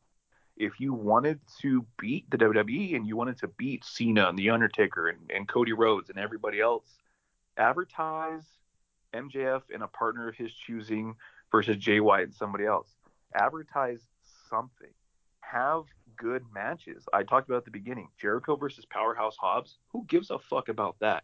[0.58, 4.50] if you wanted to beat the WWE and you wanted to beat Cena and The
[4.50, 6.86] Undertaker and, and Cody Rhodes and everybody else,
[7.58, 8.44] advertise
[9.14, 11.16] MJF and a partner of his choosing
[11.52, 12.90] versus Jay White and somebody else.
[13.36, 14.02] Advertise
[14.50, 14.90] something.
[15.42, 15.84] Have
[16.16, 17.06] good matches.
[17.14, 19.78] I talked about at the beginning Jericho versus Powerhouse Hobbs.
[19.90, 21.24] Who gives a fuck about that?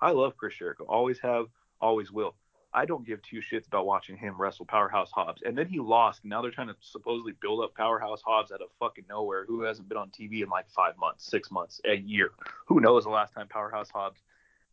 [0.00, 0.84] I love Chris Jericho.
[0.84, 1.46] Always have,
[1.80, 2.34] always will.
[2.78, 5.42] I don't give two shits about watching him wrestle Powerhouse Hobbs.
[5.44, 6.24] And then he lost.
[6.24, 9.88] Now they're trying to supposedly build up Powerhouse Hobbs out of fucking nowhere, who hasn't
[9.88, 12.30] been on TV in like five months, six months, a year.
[12.66, 14.20] Who knows the last time Powerhouse Hobbs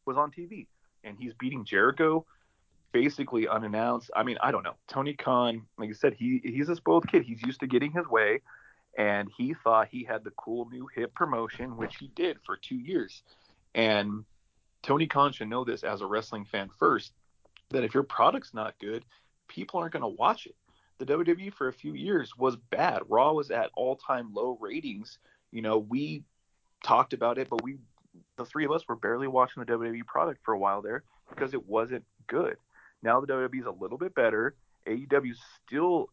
[0.05, 0.67] was on TV?
[1.03, 2.27] And he's beating Jericho
[2.91, 4.11] basically unannounced.
[4.15, 4.75] I mean, I don't know.
[4.87, 7.23] Tony Khan, like I said, he he's a spoiled kid.
[7.23, 8.41] He's used to getting his way.
[8.99, 12.77] And he thought he had the cool new hip promotion, which he did for two
[12.77, 13.23] years.
[13.73, 14.25] And
[14.83, 17.11] Tony Khan should know this as a wrestling fan first
[17.71, 19.03] that if your product's not good,
[19.47, 20.55] people aren't going to watch it.
[20.97, 23.01] The WWE for a few years was bad.
[23.09, 25.19] Raw was at all-time low ratings.
[25.51, 26.23] You know, we
[26.83, 27.77] talked about it, but we
[28.37, 31.53] the three of us were barely watching the WWE product for a while there because
[31.53, 32.55] it wasn't good.
[33.03, 34.55] Now the WWE is a little bit better.
[34.87, 35.33] AEW
[35.65, 36.09] still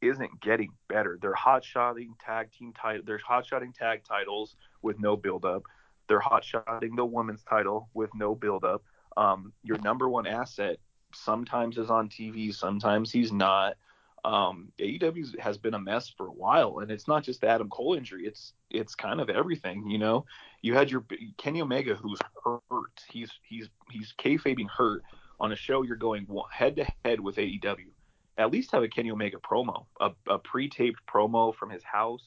[0.00, 1.18] isn't getting better.
[1.20, 3.02] They're hot shotting tag team title.
[3.06, 5.62] There's hot tag titles with no build up.
[6.08, 8.82] They're hot shotting the women's title with no build up.
[9.16, 10.78] Um, your number one asset
[11.14, 13.76] sometimes is on TV, sometimes he's not.
[14.24, 17.68] Um, AEW has been a mess for a while, and it's not just the Adam
[17.68, 19.88] Cole injury; it's it's kind of everything.
[19.88, 20.26] You know,
[20.60, 21.04] you had your
[21.38, 23.02] Kenny Omega who's hurt.
[23.10, 25.02] He's he's he's kayfabing hurt
[25.40, 25.82] on a show.
[25.82, 27.90] You're going head to head with AEW.
[28.38, 32.24] At least have a Kenny Omega promo, a, a pre-taped promo from his house,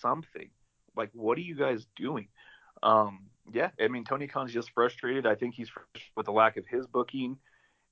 [0.00, 0.50] something.
[0.96, 2.28] Like, what are you guys doing?
[2.82, 5.26] Um, yeah, I mean, Tony Khan's just frustrated.
[5.26, 7.36] I think he's frustrated with the lack of his booking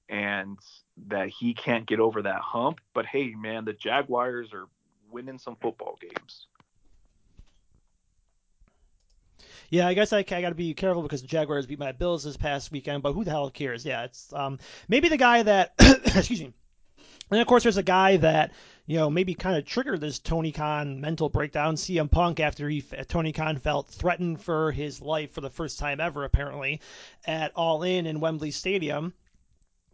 [0.08, 0.58] and
[1.08, 2.80] that he can't get over that hump.
[2.94, 4.66] But hey, man, the Jaguars are
[5.10, 6.46] winning some football games.
[9.70, 12.24] Yeah, I guess I, I got to be careful because the Jaguars beat my Bills
[12.24, 13.84] this past weekend, but who the hell cares?
[13.84, 16.54] Yeah, it's um, maybe the guy that, excuse me.
[17.30, 18.52] And of course, there's a guy that
[18.86, 22.80] you know maybe kind of triggered this Tony Khan mental breakdown, CM Punk, after he
[22.80, 26.80] Tony Khan felt threatened for his life for the first time ever, apparently,
[27.26, 29.12] at All In in Wembley Stadium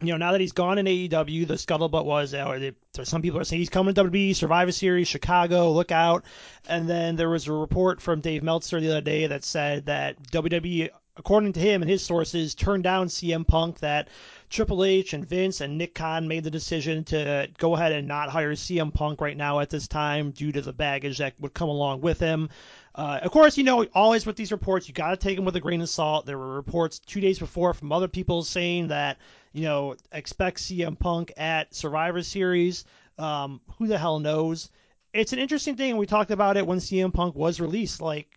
[0.01, 2.71] you know, now that he's gone in AEW, the scuttlebutt was, uh,
[3.03, 6.25] some people are saying he's coming to WWE, Survivor Series, Chicago, look out.
[6.67, 10.21] And then there was a report from Dave Meltzer the other day that said that
[10.31, 14.09] WWE, according to him and his sources, turned down CM Punk, that
[14.49, 18.29] Triple H and Vince and Nick Khan made the decision to go ahead and not
[18.29, 21.69] hire CM Punk right now at this time due to the baggage that would come
[21.69, 22.49] along with him.
[22.95, 25.55] Uh, of course, you know, always with these reports, you got to take them with
[25.55, 26.25] a grain of salt.
[26.25, 29.17] There were reports two days before from other people saying that,
[29.55, 32.83] you know, expect CM Punk at Survivor Series.
[33.17, 34.69] Um, who the hell knows?
[35.13, 35.95] It's an interesting thing.
[35.95, 38.01] We talked about it when CM Punk was released.
[38.01, 38.27] Like,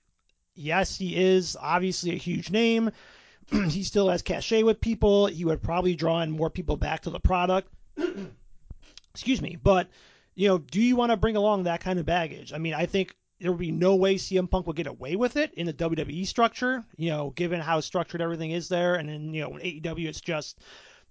[0.54, 2.92] yes, he is obviously a huge name.
[3.50, 5.26] he still has cachet with people.
[5.26, 7.68] He would probably draw in more people back to the product.
[9.10, 9.58] Excuse me.
[9.60, 9.88] But,
[10.36, 12.52] you know, do you want to bring along that kind of baggage?
[12.52, 15.36] I mean, I think there would be no way CM Punk would get away with
[15.36, 18.94] it in the WWE structure, you know, given how structured everything is there.
[18.94, 20.60] And then, you know, in AEW, it's just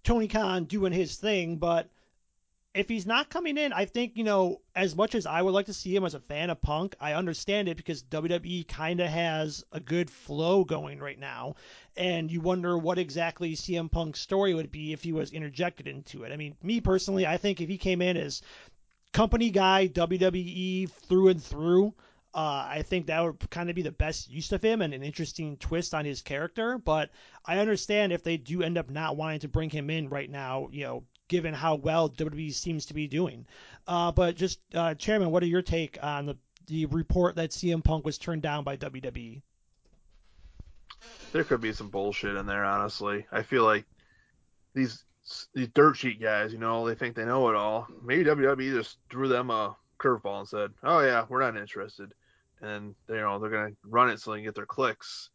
[0.08, 1.58] Tony Khan doing his thing.
[1.58, 1.89] But
[2.74, 5.65] if he's not coming in, I think, you know, as much as I would like
[5.65, 9.10] to see him as a fan of Punk, I understand it because WWE kind of
[9.10, 11.56] has a good flow going right now.
[11.98, 16.24] And you wonder what exactly CM Punk's story would be if he was interjected into
[16.24, 16.32] it.
[16.32, 18.41] I mean, me personally, I think if he came in as
[19.12, 21.93] company guy, WWE through and through,
[22.38, 25.02] uh, I think that would kind of be the best use of him and an
[25.02, 26.78] interesting twist on his character.
[26.78, 27.10] But
[27.43, 30.69] I understand if they do end up not wanting to bring him in right now,
[30.71, 33.47] you know, given how well WWE seems to be doing.
[33.88, 37.84] Uh, but just, uh, Chairman, what are your take on the, the report that CM
[37.84, 39.41] Punk was turned down by WWE?
[41.32, 43.26] There could be some bullshit in there, honestly.
[43.32, 43.86] I feel like
[44.76, 45.04] these
[45.54, 47.88] these dirt sheet guys, you know, they think they know it all.
[48.04, 52.13] Maybe WWE just threw them a curveball and said, "Oh yeah, we're not interested."
[52.62, 55.30] And you know they're to run it so they can get their clicks.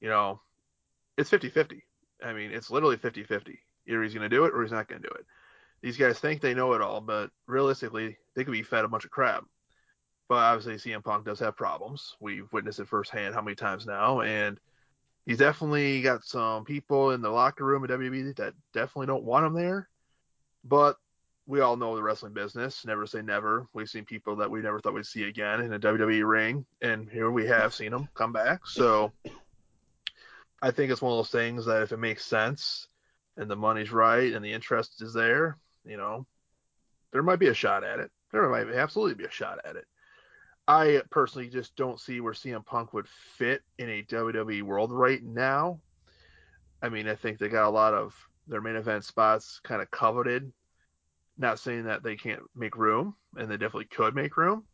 [0.00, 0.40] You know,
[1.16, 1.80] it's 50-50.
[2.22, 3.56] I mean, it's literally 50-50.
[3.86, 5.26] Either he's to do it or he's not to do it.
[5.82, 9.04] These guys think they know it all, but realistically, they could be fed a bunch
[9.04, 9.44] of crap.
[10.28, 12.16] But obviously, CM Punk does have problems.
[12.20, 14.58] We've witnessed it firsthand how many times now, and
[15.26, 19.44] he's definitely got some people in the locker room at WWE that definitely don't want
[19.44, 19.88] him there.
[20.64, 20.96] But
[21.46, 22.84] we all know the wrestling business.
[22.86, 23.66] Never say never.
[23.72, 27.08] We've seen people that we never thought we'd see again in a WWE ring, and
[27.10, 28.66] here we have seen them come back.
[28.66, 29.12] So
[30.62, 32.88] I think it's one of those things that if it makes sense
[33.36, 36.26] and the money's right and the interest is there, you know,
[37.12, 38.10] there might be a shot at it.
[38.32, 39.84] There might absolutely be a shot at it.
[40.66, 45.22] I personally just don't see where CM Punk would fit in a WWE world right
[45.22, 45.78] now.
[46.80, 48.14] I mean, I think they got a lot of
[48.48, 50.50] their main event spots kind of coveted
[51.36, 54.64] not saying that they can't make room, and they definitely could make room.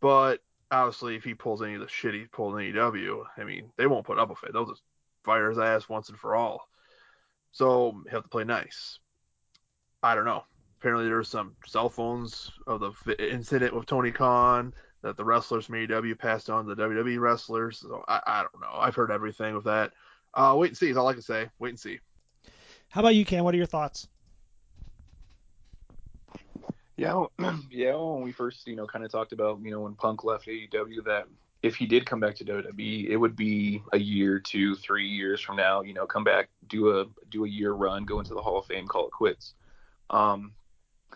[0.00, 3.70] But obviously, if he pulls any of the shit he pulled in AEW, I mean,
[3.76, 4.52] they won't put up with it.
[4.52, 4.82] They'll just
[5.24, 6.68] fire his ass once and for all.
[7.52, 8.98] So he'll have to play nice.
[10.02, 10.44] I don't know.
[10.80, 15.76] Apparently, there's some cell phones of the incident with Tony Khan that the wrestlers from
[15.76, 17.78] AEW passed on to the WWE wrestlers.
[17.78, 18.78] So I, I don't know.
[18.78, 19.92] I've heard everything with that.
[20.32, 21.48] Uh, wait and see is all I can say.
[21.58, 21.98] Wait and see.
[22.88, 23.44] How about you, Cam?
[23.44, 24.08] What are your thoughts?
[27.00, 27.24] Yeah,
[27.70, 27.94] yeah.
[27.94, 31.02] When we first, you know, kind of talked about, you know, when Punk left AEW,
[31.06, 31.28] that
[31.62, 35.40] if he did come back to WWE, it would be a year, two, three years
[35.40, 35.80] from now.
[35.80, 38.66] You know, come back, do a do a year run, go into the Hall of
[38.66, 39.54] Fame, call it quits.
[40.10, 40.52] Um,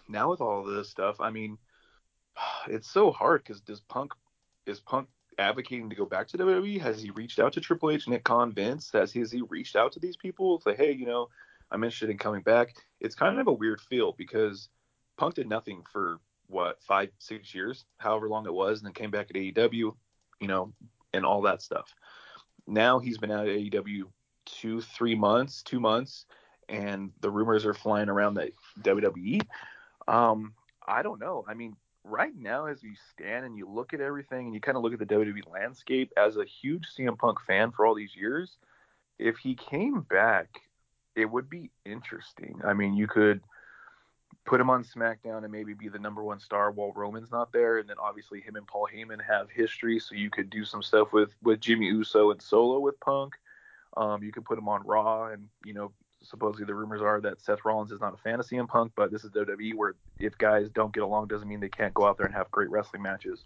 [0.09, 1.59] now with all this stuff, I mean,
[2.66, 4.12] it's so hard because does Punk
[4.64, 5.07] is Punk
[5.39, 6.80] advocating to go back to WWE?
[6.80, 8.91] Has he reached out to Triple H, Nick Khan, Vince?
[8.95, 10.62] Has he, has he reached out to these people?
[10.62, 11.28] Say, hey, you know,
[11.70, 12.74] I'm interested in coming back.
[13.01, 14.70] It's kind of a weird feel because
[15.17, 19.11] Punk did nothing for what five, six years, however long it was, and then came
[19.11, 19.95] back at AEW,
[20.41, 20.73] you know,
[21.12, 21.95] and all that stuff.
[22.67, 24.05] now he's been out at AEW
[24.47, 26.27] two, three months, two months,
[26.69, 28.51] and the rumors are flying around that
[28.83, 29.41] WWE.
[30.09, 30.55] Um,
[30.87, 31.45] I don't know.
[31.49, 34.77] I mean, right now, as you stand and you look at everything and you kind
[34.77, 38.15] of look at the WWE landscape, as a huge CM Punk fan for all these
[38.15, 38.57] years,
[39.19, 40.61] if he came back,
[41.17, 42.61] it would be interesting.
[42.65, 43.41] I mean, you could
[44.45, 47.78] put him on SmackDown and maybe be the number one star while Roman's not there,
[47.78, 51.12] and then obviously him and Paul Heyman have history, so you could do some stuff
[51.12, 53.34] with with Jimmy Uso and Solo with Punk.
[53.97, 55.92] Um, you could put him on Raw, and you know
[56.22, 59.24] supposedly the rumors are that Seth Rollins is not a fantasy in Punk, but this
[59.24, 62.26] is WWE where if guys don't get along doesn't mean they can't go out there
[62.26, 63.45] and have great wrestling matches.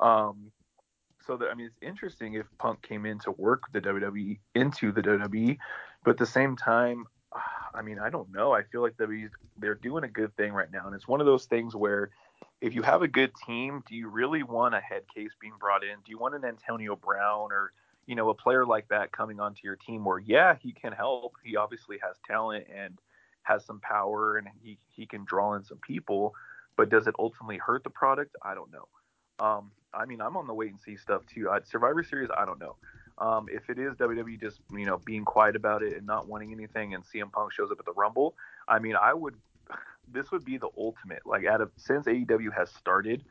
[0.00, 0.52] Um,
[1.26, 4.92] so that I mean it's interesting if Punk came in to work the WWE into
[4.92, 5.58] the WWE,
[6.04, 7.06] but at the same time,
[7.74, 8.52] I mean I don't know.
[8.52, 11.26] I feel like WWE they're doing a good thing right now, and it's one of
[11.26, 12.10] those things where
[12.60, 15.82] if you have a good team, do you really want a head case being brought
[15.82, 15.96] in?
[16.04, 17.72] Do you want an Antonio Brown or
[18.06, 21.34] you know, a player like that coming onto your team where, yeah, he can help.
[21.44, 22.98] He obviously has talent and
[23.42, 26.34] has some power and he, he can draw in some people,
[26.76, 28.36] but does it ultimately hurt the product?
[28.42, 28.88] I don't know.
[29.38, 31.48] Um, I mean, I'm on the wait and see stuff too.
[31.64, 32.76] Survivor Series, I don't know.
[33.18, 36.52] Um, if it is WWE just, you know, being quiet about it and not wanting
[36.52, 38.34] anything and CM Punk shows up at the Rumble,
[38.68, 39.36] I mean, I would,
[40.12, 41.24] this would be the ultimate.
[41.24, 43.24] Like, out of, since AEW has started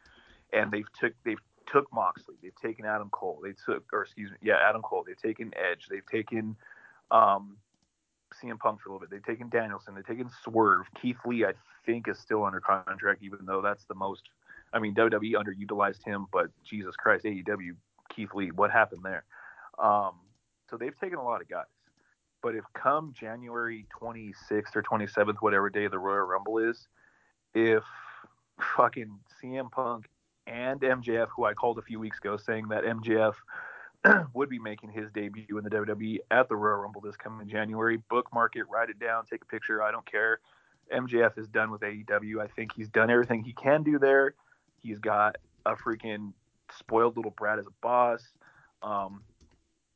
[0.54, 2.36] and they've took, they've took Moxley.
[2.42, 3.40] They've taken Adam Cole.
[3.44, 5.04] They took, or excuse me, yeah, Adam Cole.
[5.06, 5.88] They've taken Edge.
[5.90, 6.56] They've taken
[7.10, 7.58] um,
[8.42, 9.10] CM Punk for a little bit.
[9.10, 9.96] They've taken Danielson.
[9.96, 10.86] They've taken Swerve.
[11.00, 11.54] Keith Lee, I
[11.86, 14.24] think, is still under contract, even though that's the most.
[14.74, 17.76] I mean, WWE underutilized him, but Jesus Christ, AEW,
[18.10, 19.26] Keith Lee, what happened there?
[19.82, 20.14] Um,
[20.70, 21.66] so they've taken a lot of guys.
[22.42, 26.88] But if come January 26th or 27th, whatever day the Royal Rumble is,
[27.54, 27.84] if
[28.76, 30.06] fucking CM Punk
[30.48, 33.36] and MJF, who I called a few weeks ago, saying that MJF
[34.34, 37.98] would be making his debut in the WWE at the Royal Rumble this coming January.
[38.10, 39.84] Bookmark it, write it down, take a picture.
[39.84, 40.40] I don't care.
[40.92, 42.42] MJF is done with AEW.
[42.42, 44.34] I think he's done everything he can do there.
[44.82, 46.34] He's got a freaking
[46.78, 48.24] spoiled little brat as a boss.
[48.82, 49.22] Um,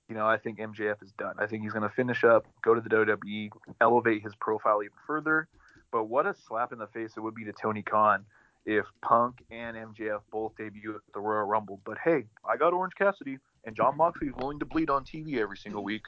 [0.10, 1.36] you know, I think MJF is done.
[1.40, 3.50] I think he's going to finish up, go to the WWE,
[3.82, 5.48] elevate his profile even further.
[5.92, 8.26] But what a slap in the face it would be to Tony Khan
[8.66, 11.80] if Punk and MJF both debut at the Royal Rumble.
[11.86, 15.38] But hey, I got Orange Cassidy, and Jon Moxley is willing to bleed on TV
[15.38, 16.04] every single week.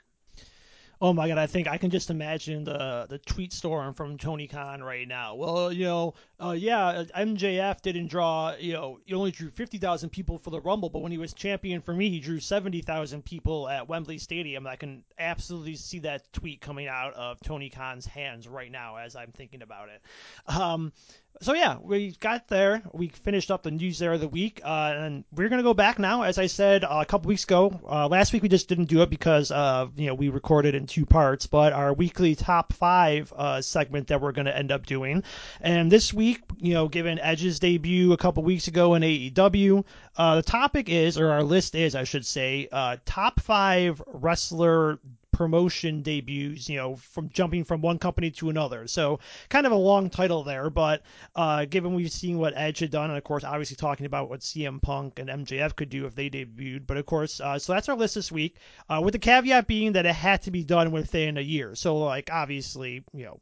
[1.00, 4.48] Oh my god, I think I can just imagine the the tweet storm from Tony
[4.48, 5.36] Khan right now.
[5.36, 10.40] Well, you know, uh, yeah, MJF didn't draw, you know, he only drew 50,000 people
[10.40, 13.88] for the Rumble, but when he was champion for me, he drew 70,000 people at
[13.88, 14.66] Wembley Stadium.
[14.66, 19.16] I can absolutely see that tweet coming out of Tony Khan's hands right now as
[19.16, 20.02] I'm thinking about it.
[20.48, 20.94] Um,
[21.42, 22.82] so yeah, we got there.
[22.94, 26.00] We finished up the news there of the week, uh, and we're gonna go back
[26.00, 26.24] now.
[26.24, 29.02] As I said uh, a couple weeks ago, uh, last week we just didn't do
[29.02, 31.48] it because uh, you know we recorded in two parts.
[31.48, 35.24] But our weekly top five uh, segment that we're gonna end up doing,
[35.62, 39.86] and this week, you know, given Edge's debut a couple weeks ago in AEW,
[40.18, 42.68] uh, the topic is, or our list is, I should say,
[43.06, 45.00] top five wrestler
[45.38, 48.88] promotion debuts, you know, from jumping from one company to another.
[48.88, 49.20] So
[49.50, 51.04] kind of a long title there, but
[51.36, 54.40] uh, given we've seen what Edge had done, and of course, obviously talking about what
[54.40, 57.88] CM Punk and MJF could do if they debuted, but of course, uh, so that's
[57.88, 58.56] our list this week,
[58.90, 61.76] uh, with the caveat being that it had to be done within a year.
[61.76, 63.40] So like obviously, you know,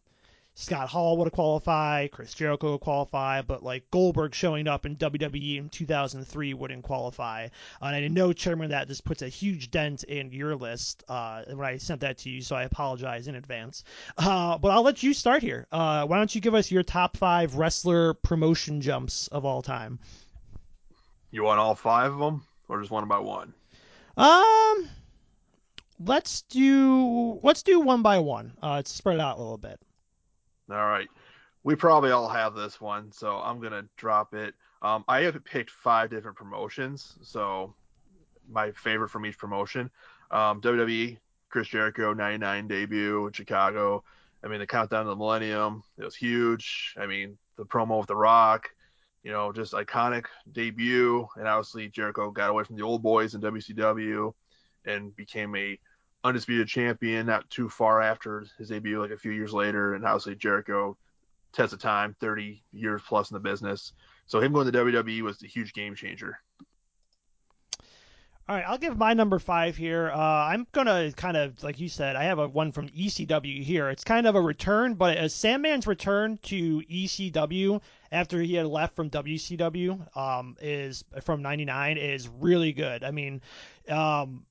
[0.57, 4.95] Scott Hall would have qualified, Chris Jericho would qualify, but like Goldberg showing up in
[4.95, 7.47] WWE in 2003 wouldn't qualify.
[7.81, 11.03] Uh, and I didn't know, Chairman, that this puts a huge dent in your list
[11.09, 13.83] uh, when I sent that to you, so I apologize in advance.
[14.17, 15.67] Uh, but I'll let you start here.
[15.73, 19.99] Uh, why don't you give us your top five wrestler promotion jumps of all time?
[21.31, 23.53] You want all five of them, or just one by one?
[24.15, 24.87] Um,
[25.99, 28.53] let's do let's do one by one.
[28.61, 29.81] Uh, spread it out a little bit.
[30.70, 31.07] All right.
[31.63, 34.53] We probably all have this one, so I'm to drop it.
[34.82, 37.74] Um, I have picked five different promotions, so
[38.47, 39.89] my favorite from each promotion.
[40.32, 41.18] Um, WWE,
[41.49, 44.03] Chris Jericho, 99 debut in Chicago.
[44.43, 46.93] I mean, the countdown to the millennium, it was huge.
[46.99, 48.70] I mean, the promo with The Rock,
[49.24, 51.28] you know, just iconic debut.
[51.36, 54.34] And obviously, Jericho got away from the old boys in WCW
[54.86, 55.80] and became a
[56.26, 60.36] undisputed champion not too far after his debut, like a few years later, and obviously
[60.36, 60.97] Jericho
[61.53, 63.93] test of time, 30 years plus in the business.
[64.26, 66.39] So him going to WWE was a huge game changer.
[68.47, 70.11] All right, I'll give my number five here.
[70.11, 73.89] Uh, I'm gonna kind of, like you said, I have a one from ECW here.
[73.89, 78.95] It's kind of a return, but as Sandman's return to ECW after he had left
[78.95, 83.03] from WCW um, is from '99 is really good.
[83.03, 83.41] I mean,
[83.89, 84.45] um,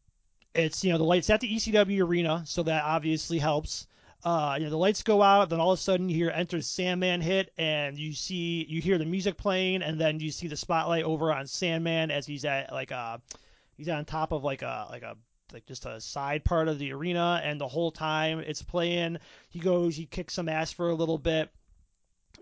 [0.55, 3.87] it's you know the lights at the ECW arena, so that obviously helps.
[4.25, 6.63] Uh, you know the lights go out, then all of a sudden you hear "Enter
[6.63, 10.57] Sandman" hit, and you see you hear the music playing, and then you see the
[10.57, 13.21] spotlight over on Sandman as he's at like a
[13.77, 15.17] he's on top of like a like a
[15.53, 19.19] like just a side part of the arena, and the whole time it's playing,
[19.51, 21.51] he goes, he kicks some ass for a little bit,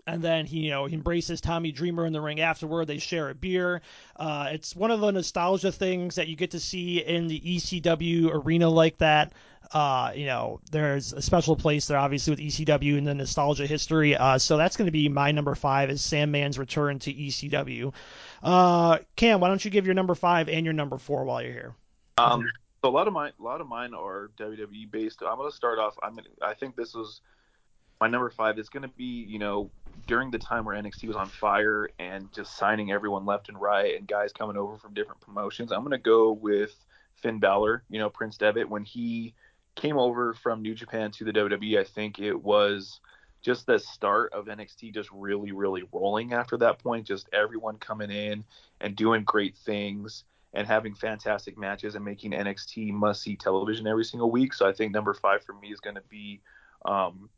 [0.07, 2.87] and then he you know he embraces Tommy Dreamer in the ring afterward.
[2.87, 3.81] They share a beer.
[4.15, 8.29] Uh, it's one of the nostalgia things that you get to see in the ECW
[8.33, 9.33] arena like that.
[9.71, 14.15] Uh, you know, there's a special place there, obviously, with ECW and the nostalgia history.
[14.15, 17.93] Uh, so that's going to be my number five is Sandman's return to ECW.
[18.43, 21.53] Uh, Cam, why don't you give your number five and your number four while you're
[21.53, 21.75] here?
[22.17, 22.45] Um,
[22.83, 25.23] so a lot of mine, a lot of mine are WWE based.
[25.23, 25.95] I'm going to start off.
[26.03, 26.15] I'm.
[26.15, 27.21] Gonna, I think this was
[27.99, 28.59] my number five.
[28.59, 29.71] Is going to be, you know,
[30.07, 33.95] during the time where NXT was on fire and just signing everyone left and right
[33.95, 35.71] and guys coming over from different promotions.
[35.71, 36.75] I'm going to go with
[37.15, 37.83] Finn Balor.
[37.89, 39.33] You know, Prince Devitt when he
[39.75, 41.79] came over from New Japan to the WWE.
[41.79, 42.99] I think it was
[43.41, 47.07] just the start of NXT just really, really rolling after that point.
[47.07, 48.43] Just everyone coming in
[48.81, 50.23] and doing great things
[50.53, 54.53] and having fantastic matches and making NXT must see television every single week.
[54.53, 56.41] So I think number five for me is going to be
[56.85, 57.29] um,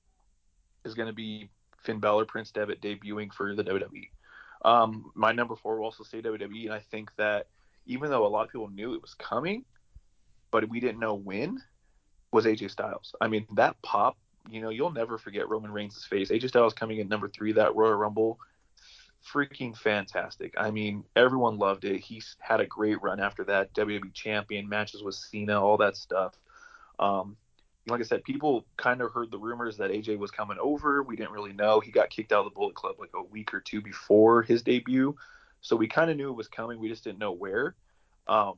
[0.84, 1.50] is going to be
[1.86, 4.10] Finn Balor, Prince Devitt debuting for the WWE.
[4.64, 7.48] Um, my number four will also say WWE, and I think that
[7.86, 9.64] even though a lot of people knew it was coming,
[10.52, 11.62] but we didn't know when,
[12.32, 13.14] was AJ Styles.
[13.22, 14.18] I mean, that pop,
[14.50, 16.32] you know, you'll never forget Roman Reigns' face.
[16.32, 18.40] AJ Styles coming in number three, that Royal Rumble,
[19.32, 20.54] freaking fantastic.
[20.58, 22.00] I mean, everyone loved it.
[22.00, 23.74] He had a great run after that.
[23.74, 26.34] WWE champion, matches with Cena, all that stuff.
[27.00, 27.38] Um,
[27.88, 31.04] like I said, people kind of heard the rumors that AJ was coming over.
[31.04, 31.80] We didn't really know.
[31.80, 34.64] He got kicked out of the Bullet Club like a week or two before his
[34.64, 35.16] debut.
[35.62, 36.80] So we kind of knew it was coming.
[36.80, 37.76] We just didn't know where.
[38.28, 38.56] Um,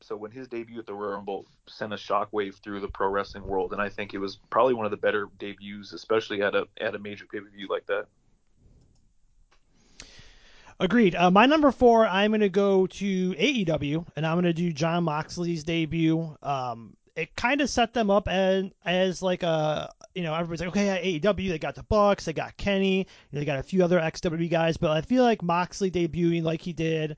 [0.00, 3.46] so when his debut at the Royal Rumble sent a shockwave through the pro wrestling
[3.46, 6.66] world, and I think it was probably one of the better debuts, especially at a
[6.80, 8.06] at a major pay per view like that.
[10.80, 11.14] Agreed.
[11.14, 14.72] Uh, my number four, I'm going to go to AEW, and I'm going to do
[14.72, 16.36] Jon Moxley's debut.
[16.42, 20.68] Um, it kind of set them up as as like a you know everybody's like
[20.70, 24.50] okay AEW they got the Bucks they got Kenny they got a few other XW
[24.50, 27.16] guys but I feel like Moxley debuting like he did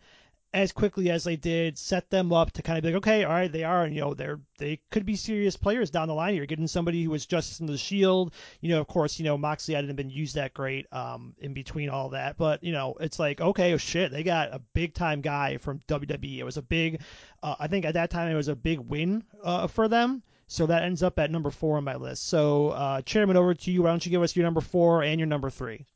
[0.57, 3.33] as quickly as they did set them up to kind of be like okay all
[3.33, 6.47] right they are you know they're they could be serious players down the line you're
[6.47, 8.33] getting somebody who was just in the Shield
[8.63, 11.91] you know of course you know Moxley hadn't been used that great um in between
[11.91, 15.21] all that but you know it's like okay oh shit they got a big time
[15.21, 17.01] guy from WWE it was a big
[17.43, 20.23] uh, I think at that time it was a big win uh, for them.
[20.49, 22.29] So that ends up at number four on my list.
[22.29, 23.83] So, uh, Chairman, over to you.
[23.83, 25.87] Why don't you give us your number four and your number three?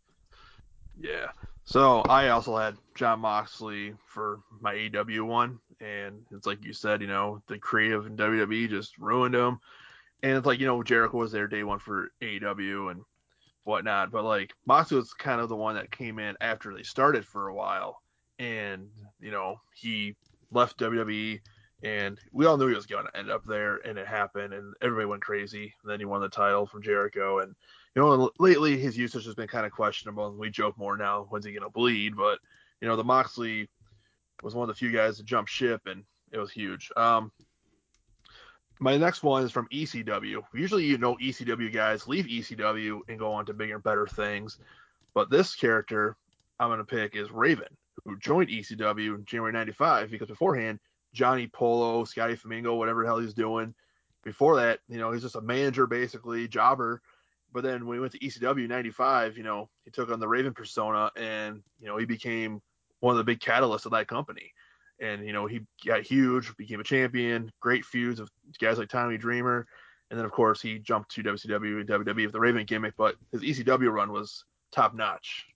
[1.00, 1.28] Yeah.
[1.70, 7.00] So I also had Jon Moxley for my AEW one, and it's like you said,
[7.00, 9.60] you know, the creative in WWE just ruined him.
[10.24, 13.02] And it's like you know Jericho was there day one for AEW and
[13.62, 17.24] whatnot, but like Moxley was kind of the one that came in after they started
[17.24, 18.02] for a while,
[18.40, 18.88] and
[19.20, 20.16] you know he
[20.50, 21.38] left WWE,
[21.84, 24.74] and we all knew he was going to end up there, and it happened, and
[24.82, 25.72] everybody went crazy.
[25.84, 27.54] And then he won the title from Jericho, and
[27.94, 30.28] you know, lately his usage has been kind of questionable.
[30.28, 32.16] and We joke more now, when's he to bleed?
[32.16, 32.38] But
[32.80, 33.68] you know, the Moxley
[34.42, 36.90] was one of the few guys to jump ship, and it was huge.
[36.96, 37.32] Um,
[38.78, 40.42] my next one is from ECW.
[40.54, 44.58] Usually, you know, ECW guys leave ECW and go on to bigger and better things,
[45.12, 46.16] but this character
[46.58, 50.78] I'm to pick is Raven who joined ECW in January 95 because beforehand,
[51.12, 53.74] Johnny Polo, Scotty Flamingo, whatever the hell he's doing,
[54.22, 57.02] before that, you know, he's just a manager basically, jobber.
[57.52, 60.54] But then when he went to ECW 95, you know, he took on the Raven
[60.54, 62.60] persona and, you know, he became
[63.00, 64.52] one of the big catalysts of that company.
[65.00, 68.28] And, you know, he got huge, became a champion, great feuds of
[68.60, 69.66] guys like Tommy Dreamer.
[70.10, 73.16] And then, of course, he jumped to WCW and WWE with the Raven gimmick, but
[73.32, 75.46] his ECW run was top notch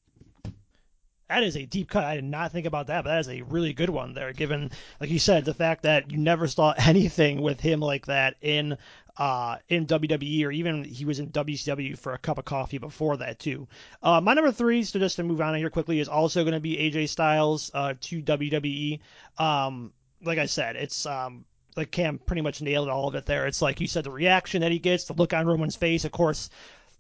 [1.29, 2.05] that is a deep cut.
[2.05, 4.33] I did not think about that, but that is a really good one there.
[4.33, 4.71] Given,
[5.01, 8.77] like you said, the fact that you never saw anything with him like that in
[9.17, 13.17] uh, in WWE, or even he was in WCW for a cup of coffee before
[13.19, 13.69] that too.
[14.03, 16.61] Uh, my number three, so just to move on here quickly, is also going to
[16.61, 19.01] be AJ Styles uh, to WWE.
[19.39, 19.93] Um,
[20.23, 21.45] like I said, it's um,
[21.77, 23.47] like Cam pretty much nailed all of it there.
[23.47, 26.13] It's like you said, the reaction that he gets, the look on Roman's face, of
[26.13, 26.51] course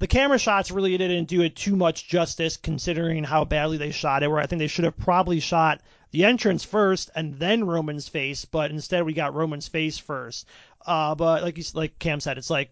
[0.00, 4.22] the camera shots really didn't do it too much justice considering how badly they shot
[4.22, 4.28] it.
[4.28, 8.44] Where I think they should have probably shot the entrance first and then Roman's face,
[8.44, 10.46] but instead we got Roman's face first.
[10.84, 12.70] Uh, but like you, like Cam said, it's like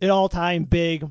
[0.00, 1.04] an all-time big,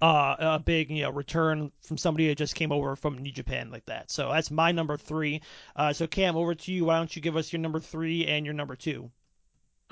[0.00, 3.70] uh, a big you know return from somebody that just came over from New Japan
[3.70, 4.10] like that.
[4.10, 5.42] So that's my number three.
[5.76, 6.84] Uh, so Cam, over to you.
[6.84, 9.10] Why don't you give us your number three and your number two?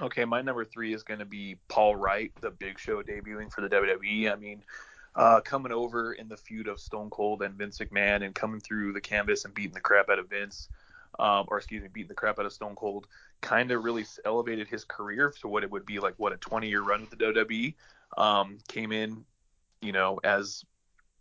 [0.01, 3.61] Okay, my number three is going to be Paul Wright, the Big Show debuting for
[3.61, 4.33] the WWE.
[4.33, 4.63] I mean,
[5.15, 8.95] uh, coming over in the feud of Stone Cold and Vince McMahon and coming through
[8.95, 10.69] the canvas and beating the crap out of Vince,
[11.19, 13.07] um, or excuse me, beating the crap out of Stone Cold,
[13.41, 16.69] kind of really elevated his career to what it would be like, what a 20
[16.69, 17.75] year run with the WWE.
[18.17, 19.25] Um, came in,
[19.81, 20.65] you know, as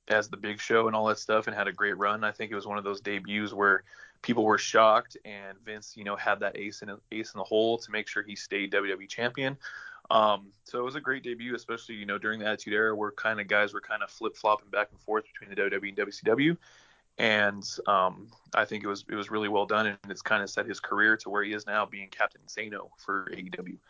[0.08, 2.24] as the Big Show and all that stuff, and had a great run.
[2.24, 3.84] I think it was one of those debuts where
[4.22, 7.78] people were shocked, and Vince, you know, had that ace in ace in the hole
[7.78, 9.58] to make sure he stayed WWE champion.
[10.12, 13.12] Um, so it was a great debut, especially you know during the Attitude Era, where
[13.12, 15.98] kind of guys were kind of flip flopping back and forth between the WWE and
[15.98, 16.58] WCW,
[17.20, 20.50] and um, I think it was it was really well done, and it's kind of
[20.50, 23.78] set his career to where he is now, being Captain Insano for AEW.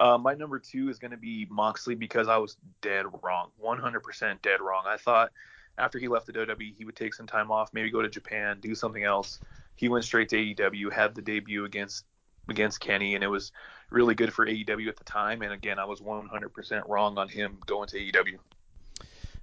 [0.00, 4.40] Uh, my number two is going to be Moxley because I was dead wrong, 100%
[4.40, 4.84] dead wrong.
[4.86, 5.30] I thought
[5.76, 8.60] after he left the WWE, he would take some time off, maybe go to Japan,
[8.60, 9.40] do something else.
[9.76, 12.06] He went straight to AEW, had the debut against
[12.48, 13.52] against Kenny, and it was
[13.90, 15.42] really good for AEW at the time.
[15.42, 18.38] And again, I was 100% wrong on him going to AEW.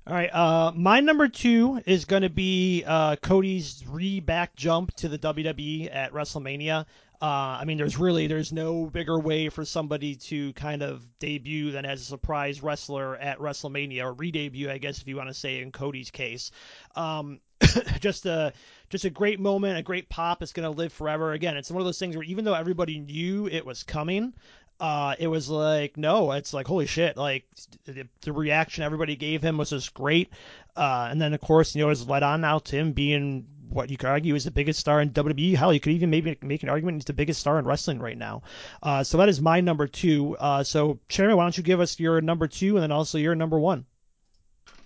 [0.07, 5.09] All right, uh, my number two is going to be uh, Cody's re-back jump to
[5.09, 6.85] the WWE at WrestleMania.
[7.19, 11.71] Uh, I mean, there's really there's no bigger way for somebody to kind of debut
[11.71, 15.33] than as a surprise wrestler at WrestleMania or re-debut, I guess if you want to
[15.33, 16.51] say in Cody's case.
[16.95, 17.39] Um,
[17.99, 18.53] just a
[18.89, 20.43] just a great moment, a great pop.
[20.43, 21.31] It's gonna live forever.
[21.31, 24.35] Again, it's one of those things where even though everybody knew it was coming,
[24.79, 27.45] uh, it was like no, it's like holy shit, like
[27.85, 30.31] the, the reaction everybody gave him was just great.
[30.75, 33.45] Uh, and then of course you know it was led on now to him being
[33.69, 35.55] what you could argue is the biggest star in WWE.
[35.55, 38.17] Hell, you could even maybe make an argument he's the biggest star in wrestling right
[38.17, 38.43] now.
[38.83, 40.37] Uh, so that is my number two.
[40.37, 43.35] Uh, so Chairman, why don't you give us your number two and then also your
[43.35, 43.85] number one?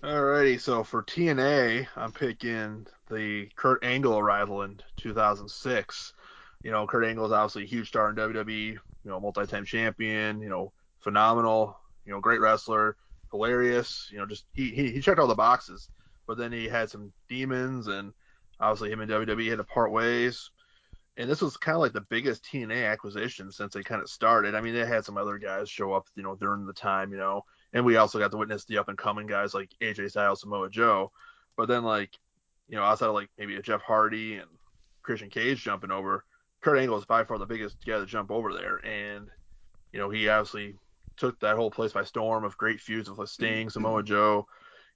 [0.02, 6.14] Alrighty, so for TNA, I'm picking the Kurt Angle arrival in 2006.
[6.62, 8.72] You know, Kurt Angle is obviously a huge star in WWE.
[8.72, 10.40] You know, multi-time champion.
[10.40, 11.76] You know, phenomenal.
[12.04, 12.96] You know, great wrestler,
[13.30, 14.08] hilarious.
[14.10, 15.88] You know, just he he, he checked all the boxes.
[16.26, 18.12] But then he had some demons, and
[18.60, 20.50] obviously him and WWE had to part ways.
[21.16, 24.54] And this was kind of like the biggest TNA acquisition since they kind of started.
[24.54, 27.18] I mean, they had some other guys show up, you know, during the time, you
[27.18, 30.40] know, and we also got to witness the up and coming guys like AJ Styles,
[30.40, 31.12] Samoa Joe.
[31.56, 32.16] But then like,
[32.68, 34.48] you know, outside of like maybe a Jeff Hardy and
[35.02, 36.24] Christian Cage jumping over,
[36.60, 39.28] Kurt Angle is by far the biggest guy to jump over there, and
[39.92, 40.76] you know he obviously
[41.16, 44.46] took that whole place by storm of great feuds with Sting, Samoa Joe.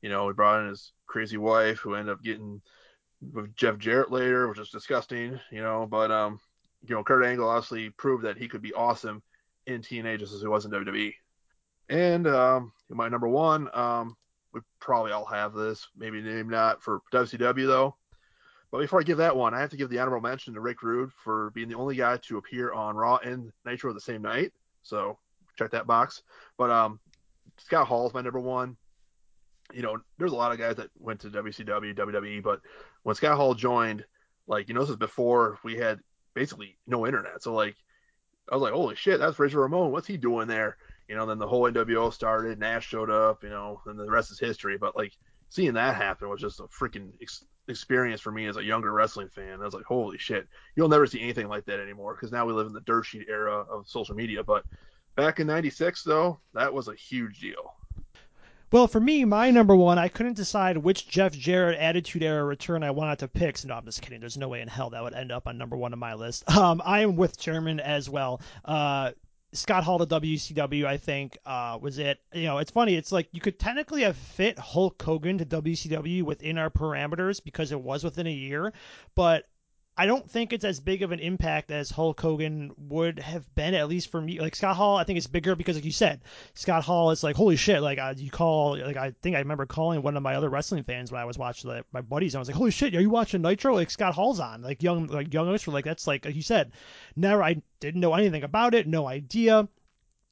[0.00, 2.60] You know, he brought in his crazy wife who ended up getting
[3.32, 5.38] with Jeff Jarrett later, which is disgusting.
[5.50, 6.40] You know, but um,
[6.86, 9.22] you know, Kurt Angle obviously proved that he could be awesome
[9.66, 11.14] in TNA just as he was in WWE.
[11.88, 14.16] And um, my number one, um,
[14.52, 17.96] we probably all have this, maybe maybe not for WCW though.
[18.74, 20.82] But before I give that one, I have to give the honorable mention to Rick
[20.82, 24.52] Rude for being the only guy to appear on Raw and Nitro the same night.
[24.82, 25.16] So
[25.56, 26.24] check that box.
[26.58, 26.98] But um,
[27.56, 28.76] Scott Hall is my number one.
[29.72, 32.62] You know, there's a lot of guys that went to WCW, WWE, but
[33.04, 34.04] when Scott Hall joined,
[34.48, 36.00] like you know, this is before we had
[36.34, 37.44] basically no internet.
[37.44, 37.76] So like,
[38.50, 39.92] I was like, holy shit, that's Razor Ramon.
[39.92, 40.78] What's he doing there?
[41.08, 44.32] You know, then the whole NWO started, Nash showed up, you know, and the rest
[44.32, 44.78] is history.
[44.78, 45.12] But like
[45.48, 47.12] seeing that happen was just a freaking
[47.68, 49.60] experience for me as a younger wrestling fan.
[49.60, 50.46] I was like, holy shit,
[50.76, 53.26] you'll never see anything like that anymore because now we live in the dirt sheet
[53.28, 54.42] era of social media.
[54.42, 54.64] But
[55.16, 57.74] back in '96, though, that was a huge deal.
[58.74, 62.82] Well, for me, my number one, I couldn't decide which Jeff Jarrett Attitude Era return
[62.82, 63.56] I wanted to pick.
[63.56, 64.18] So, no, I'm just kidding.
[64.18, 66.42] There's no way in hell that would end up on number one on my list.
[66.54, 68.40] Um, I am with Chairman as well.
[68.64, 69.12] Uh,
[69.54, 72.18] Scott Hall to WCW, I think, uh, was it.
[72.32, 72.96] You know, it's funny.
[72.96, 77.72] It's like you could technically have fit Hulk Hogan to WCW within our parameters because
[77.72, 78.72] it was within a year,
[79.14, 79.46] but
[79.96, 83.74] I don't think it's as big of an impact as Hulk Hogan would have been,
[83.74, 84.40] at least for me.
[84.40, 86.22] Like Scott Hall, I think it's bigger because, like you said,
[86.54, 87.80] Scott Hall is like, holy shit.
[87.80, 90.82] Like, uh, you call, like, I think I remember calling one of my other wrestling
[90.82, 92.34] fans when I was watching the, my buddies.
[92.34, 93.74] And I was like, holy shit, are you watching Nitro?
[93.74, 94.62] Like, Scott Hall's on.
[94.62, 96.72] Like, young, like, young were like, that's like, like you said,
[97.14, 99.58] never, I didn't know anything about it, no idea.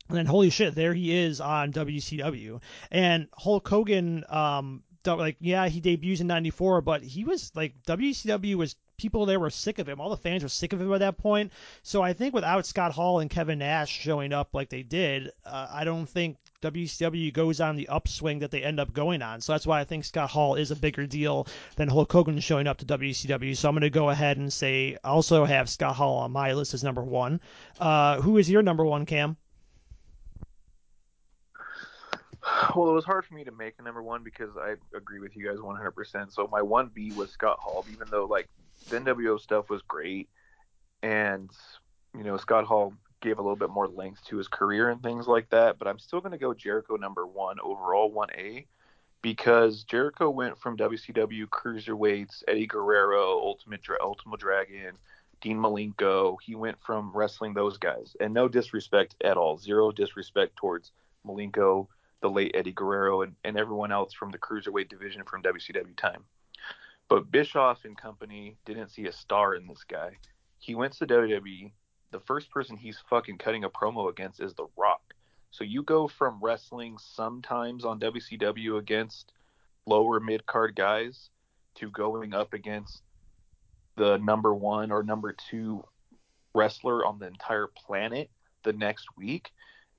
[0.08, 2.60] And then, holy shit, there he is on WCW.
[2.90, 8.54] And Hulk Hogan, um, like yeah he debuts in 94 but he was like wcw
[8.54, 10.00] was people there were sick of him.
[10.00, 11.52] All the fans were sick of him at that point.
[11.82, 15.66] So i think without scott hall and kevin nash showing up like they did uh,
[15.72, 19.40] i don't think wcw goes on the upswing that they end up going on.
[19.40, 22.68] So that's why i think scott hall is a bigger deal than hulk hogan showing
[22.68, 26.18] up to wcw so i'm going to go ahead and say also have scott hall
[26.18, 27.40] on my list as number one.
[27.80, 29.36] Uh, who is your number one cam?
[32.74, 35.36] Well, it was hard for me to make a number one because I agree with
[35.36, 36.32] you guys 100%.
[36.32, 38.48] So my 1B was Scott Hall, even though like
[38.88, 40.28] the NWO stuff was great,
[41.02, 41.50] and
[42.16, 45.26] you know Scott Hall gave a little bit more length to his career and things
[45.26, 45.78] like that.
[45.78, 48.66] But I'm still going to go Jericho number one overall, 1A,
[49.22, 54.92] because Jericho went from WCW cruiserweights, Eddie Guerrero, Ultimate Ultimate Dragon,
[55.40, 56.36] Dean Malenko.
[56.42, 60.90] He went from wrestling those guys, and no disrespect at all, zero disrespect towards
[61.26, 61.86] Malenko,
[62.20, 66.24] the late Eddie Guerrero, and, and everyone else from the cruiserweight division from WCW time.
[67.12, 70.16] But Bischoff and company didn't see a star in this guy.
[70.58, 71.70] He went to WWE.
[72.10, 75.12] The first person he's fucking cutting a promo against is The Rock.
[75.50, 79.34] So you go from wrestling sometimes on WCW against
[79.84, 81.28] lower mid card guys
[81.74, 83.02] to going up against
[83.96, 85.84] the number one or number two
[86.54, 88.30] wrestler on the entire planet
[88.62, 89.52] the next week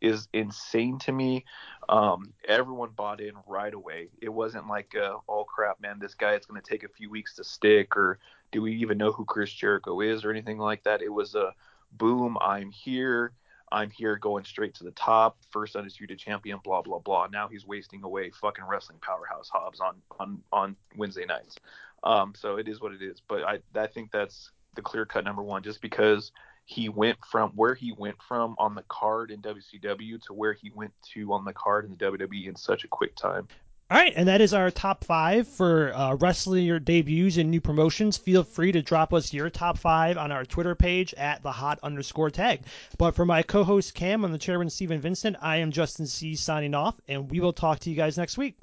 [0.04, 1.46] is insane to me.
[1.90, 4.10] Um, everyone bought in right away.
[4.22, 7.10] It wasn't like, uh, oh crap, man, this guy is going to take a few
[7.10, 8.20] weeks to stick, or
[8.52, 11.02] do we even know who Chris Jericho is, or anything like that.
[11.02, 11.54] It was a
[11.94, 13.32] boom, I'm here.
[13.72, 17.28] I'm here going straight to the top, first undisputed champion, blah blah blah.
[17.32, 21.56] Now he's wasting away fucking wrestling powerhouse Hobbs on on on Wednesday nights.
[22.04, 23.22] Um, so it is what it is.
[23.28, 26.32] But I I think that's the clear cut number one, just because
[26.66, 30.72] he went from where he went from on the card in WCW to where he
[30.74, 33.48] went to on the card in the WWE in such a quick time.
[33.92, 38.18] All right, and that is our top five for uh, wrestling debuts and new promotions.
[38.18, 41.80] Feel free to drop us your top five on our Twitter page at the hot
[41.84, 42.62] underscore tag.
[42.98, 46.74] But for my co-host Cam and the chairman Steven Vincent, I am Justin C signing
[46.74, 48.56] off, and we will talk to you guys next week.